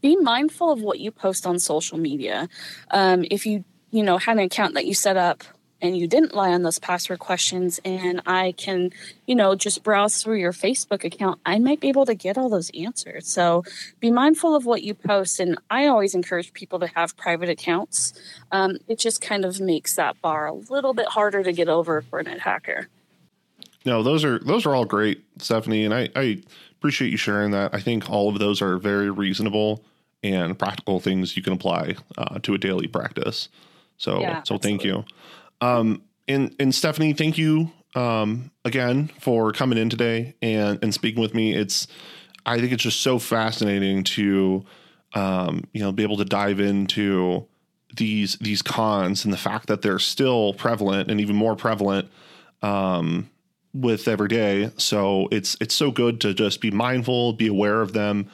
be 0.00 0.16
mindful 0.16 0.70
of 0.70 0.80
what 0.80 1.00
you 1.00 1.10
post 1.10 1.46
on 1.46 1.58
social 1.58 1.98
media. 1.98 2.48
Um, 2.90 3.24
if 3.30 3.46
you, 3.46 3.64
you 3.90 4.02
know, 4.02 4.18
had 4.18 4.36
an 4.38 4.44
account 4.44 4.74
that 4.74 4.86
you 4.86 4.94
set 4.94 5.16
up 5.16 5.44
and 5.82 5.96
you 5.96 6.06
didn't 6.06 6.34
lie 6.34 6.50
on 6.50 6.62
those 6.62 6.78
password 6.78 7.18
questions 7.18 7.80
and 7.84 8.20
I 8.26 8.52
can, 8.52 8.90
you 9.26 9.34
know, 9.34 9.54
just 9.54 9.82
browse 9.82 10.22
through 10.22 10.36
your 10.36 10.52
Facebook 10.52 11.04
account, 11.04 11.40
I 11.46 11.58
might 11.58 11.80
be 11.80 11.88
able 11.88 12.06
to 12.06 12.14
get 12.14 12.36
all 12.36 12.48
those 12.48 12.70
answers. 12.70 13.26
So 13.26 13.64
be 13.98 14.10
mindful 14.10 14.54
of 14.54 14.66
what 14.66 14.82
you 14.82 14.94
post. 14.94 15.40
And 15.40 15.58
I 15.70 15.86
always 15.86 16.14
encourage 16.14 16.52
people 16.52 16.78
to 16.80 16.86
have 16.88 17.16
private 17.16 17.48
accounts. 17.48 18.12
Um, 18.52 18.78
it 18.88 18.98
just 18.98 19.20
kind 19.20 19.44
of 19.44 19.60
makes 19.60 19.96
that 19.96 20.20
bar 20.20 20.46
a 20.46 20.52
little 20.52 20.94
bit 20.94 21.08
harder 21.08 21.42
to 21.42 21.52
get 21.52 21.68
over 21.68 22.02
for 22.02 22.18
an 22.18 22.26
attacker. 22.26 22.88
No, 23.86 24.02
those 24.02 24.24
are 24.24 24.38
those 24.40 24.66
are 24.66 24.74
all 24.74 24.84
great, 24.84 25.24
Stephanie, 25.38 25.86
and 25.86 25.94
I, 25.94 26.10
I 26.14 26.42
appreciate 26.80 27.10
you 27.10 27.18
sharing 27.18 27.50
that. 27.50 27.74
I 27.74 27.80
think 27.80 28.08
all 28.08 28.30
of 28.30 28.38
those 28.38 28.62
are 28.62 28.78
very 28.78 29.10
reasonable 29.10 29.84
and 30.22 30.58
practical 30.58 30.98
things 30.98 31.36
you 31.36 31.42
can 31.42 31.52
apply 31.52 31.96
uh, 32.16 32.38
to 32.38 32.54
a 32.54 32.58
daily 32.58 32.86
practice. 32.86 33.50
So, 33.98 34.20
Yeah, 34.20 34.42
so 34.44 34.56
thank 34.56 34.82
you. 34.82 35.04
Um, 35.60 36.02
and 36.26 36.56
and 36.58 36.74
Stephanie, 36.74 37.12
thank 37.12 37.36
you 37.36 37.70
um, 37.94 38.50
again 38.64 39.10
for 39.20 39.52
coming 39.52 39.76
in 39.76 39.90
today 39.90 40.34
and 40.40 40.78
and 40.82 40.94
speaking 40.94 41.20
with 41.20 41.34
me. 41.34 41.54
It's 41.54 41.86
I 42.46 42.58
think 42.58 42.72
it's 42.72 42.82
just 42.82 43.00
so 43.00 43.18
fascinating 43.18 44.02
to 44.04 44.64
um, 45.12 45.64
you 45.74 45.82
know 45.82 45.92
be 45.92 46.02
able 46.02 46.16
to 46.16 46.24
dive 46.24 46.60
into 46.60 47.46
these 47.94 48.36
these 48.36 48.62
cons 48.62 49.24
and 49.26 49.34
the 49.34 49.38
fact 49.38 49.66
that 49.66 49.82
they're 49.82 49.98
still 49.98 50.54
prevalent 50.54 51.10
and 51.10 51.20
even 51.20 51.36
more 51.36 51.56
prevalent 51.56 52.08
um, 52.62 53.28
with 53.72 54.08
every 54.08 54.28
day. 54.28 54.70
So 54.76 55.28
it's 55.30 55.56
it's 55.60 55.74
so 55.74 55.90
good 55.90 56.20
to 56.22 56.34
just 56.34 56.60
be 56.60 56.70
mindful, 56.70 57.34
be 57.34 57.46
aware 57.46 57.80
of 57.80 57.92
them. 57.92 58.28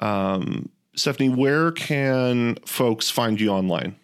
Um, 0.00 0.70
Stephanie, 0.94 1.28
where 1.28 1.70
can 1.72 2.56
folks 2.66 3.10
find 3.10 3.40
you 3.40 3.50
online? 3.50 3.96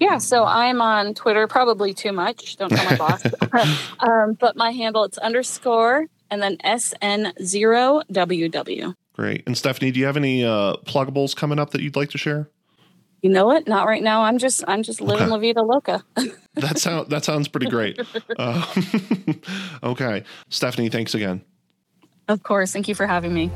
Yeah, 0.00 0.18
so 0.18 0.44
I'm 0.44 0.82
on 0.82 1.14
Twitter, 1.14 1.46
probably 1.46 1.94
too 1.94 2.12
much. 2.12 2.56
Don't 2.56 2.70
tell 2.70 2.84
my 2.84 2.96
boss. 2.96 3.24
um, 4.00 4.36
but 4.38 4.56
my 4.56 4.70
handle 4.70 5.04
it's 5.04 5.18
underscore 5.18 6.06
and 6.30 6.42
then 6.42 6.56
SN0WW. 6.58 8.94
Great. 9.14 9.42
And 9.46 9.56
Stephanie, 9.56 9.90
do 9.90 10.00
you 10.00 10.06
have 10.06 10.16
any 10.16 10.44
uh, 10.44 10.74
pluggables 10.86 11.36
coming 11.36 11.58
up 11.58 11.70
that 11.70 11.82
you'd 11.82 11.96
like 11.96 12.10
to 12.10 12.18
share? 12.18 12.48
You 13.22 13.30
know 13.30 13.46
what? 13.46 13.68
Not 13.68 13.86
right 13.86 14.02
now. 14.02 14.22
I'm 14.22 14.38
just 14.38 14.64
I'm 14.66 14.82
just 14.82 15.00
living 15.00 15.28
La 15.28 15.38
Vida 15.38 15.62
Loca. 15.62 16.04
that 16.54 16.78
sound 16.78 17.08
that 17.10 17.24
sounds 17.24 17.46
pretty 17.46 17.68
great. 17.68 18.00
Uh, 18.36 18.66
okay, 19.84 20.24
Stephanie, 20.48 20.88
thanks 20.88 21.14
again. 21.14 21.40
Of 22.26 22.42
course. 22.42 22.72
Thank 22.72 22.88
you 22.88 22.96
for 22.96 23.06
having 23.06 23.32
me. 23.32 23.52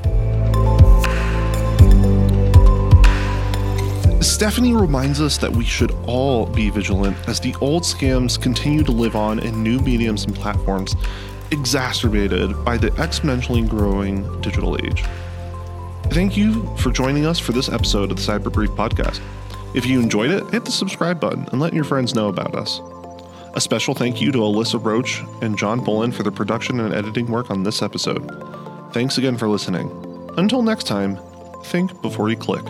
Stephanie 4.22 4.74
reminds 4.74 5.20
us 5.20 5.36
that 5.38 5.50
we 5.50 5.64
should 5.64 5.90
all 6.06 6.46
be 6.46 6.70
vigilant 6.70 7.16
as 7.28 7.40
the 7.40 7.54
old 7.60 7.82
scams 7.82 8.40
continue 8.40 8.84
to 8.84 8.92
live 8.92 9.16
on 9.16 9.40
in 9.40 9.62
new 9.64 9.80
mediums 9.80 10.24
and 10.24 10.34
platforms, 10.34 10.94
exacerbated 11.50 12.64
by 12.64 12.76
the 12.76 12.90
exponentially 12.92 13.68
growing 13.68 14.40
digital 14.42 14.76
age. 14.84 15.04
Thank 16.10 16.36
you 16.36 16.76
for 16.76 16.92
joining 16.92 17.26
us 17.26 17.38
for 17.38 17.52
this 17.52 17.68
episode 17.68 18.10
of 18.12 18.16
the 18.16 18.22
Cyber 18.22 18.52
Brief 18.52 18.70
podcast. 18.70 19.20
If 19.74 19.86
you 19.86 20.00
enjoyed 20.00 20.30
it, 20.30 20.48
hit 20.50 20.64
the 20.64 20.70
subscribe 20.70 21.20
button 21.20 21.46
and 21.52 21.60
let 21.60 21.74
your 21.74 21.84
friends 21.84 22.14
know 22.14 22.28
about 22.28 22.54
us. 22.54 22.80
A 23.54 23.60
special 23.60 23.94
thank 23.94 24.20
you 24.20 24.32
to 24.32 24.38
Alyssa 24.38 24.82
Roach 24.82 25.22
and 25.40 25.56
John 25.56 25.82
Bullen 25.82 26.12
for 26.12 26.22
the 26.22 26.32
production 26.32 26.80
and 26.80 26.94
editing 26.94 27.26
work 27.30 27.50
on 27.50 27.62
this 27.62 27.82
episode. 27.82 28.30
Thanks 28.92 29.18
again 29.18 29.36
for 29.36 29.48
listening. 29.48 29.90
Until 30.36 30.62
next 30.62 30.84
time, 30.84 31.18
think 31.64 32.00
before 32.02 32.28
you 32.28 32.36
click. 32.36 32.64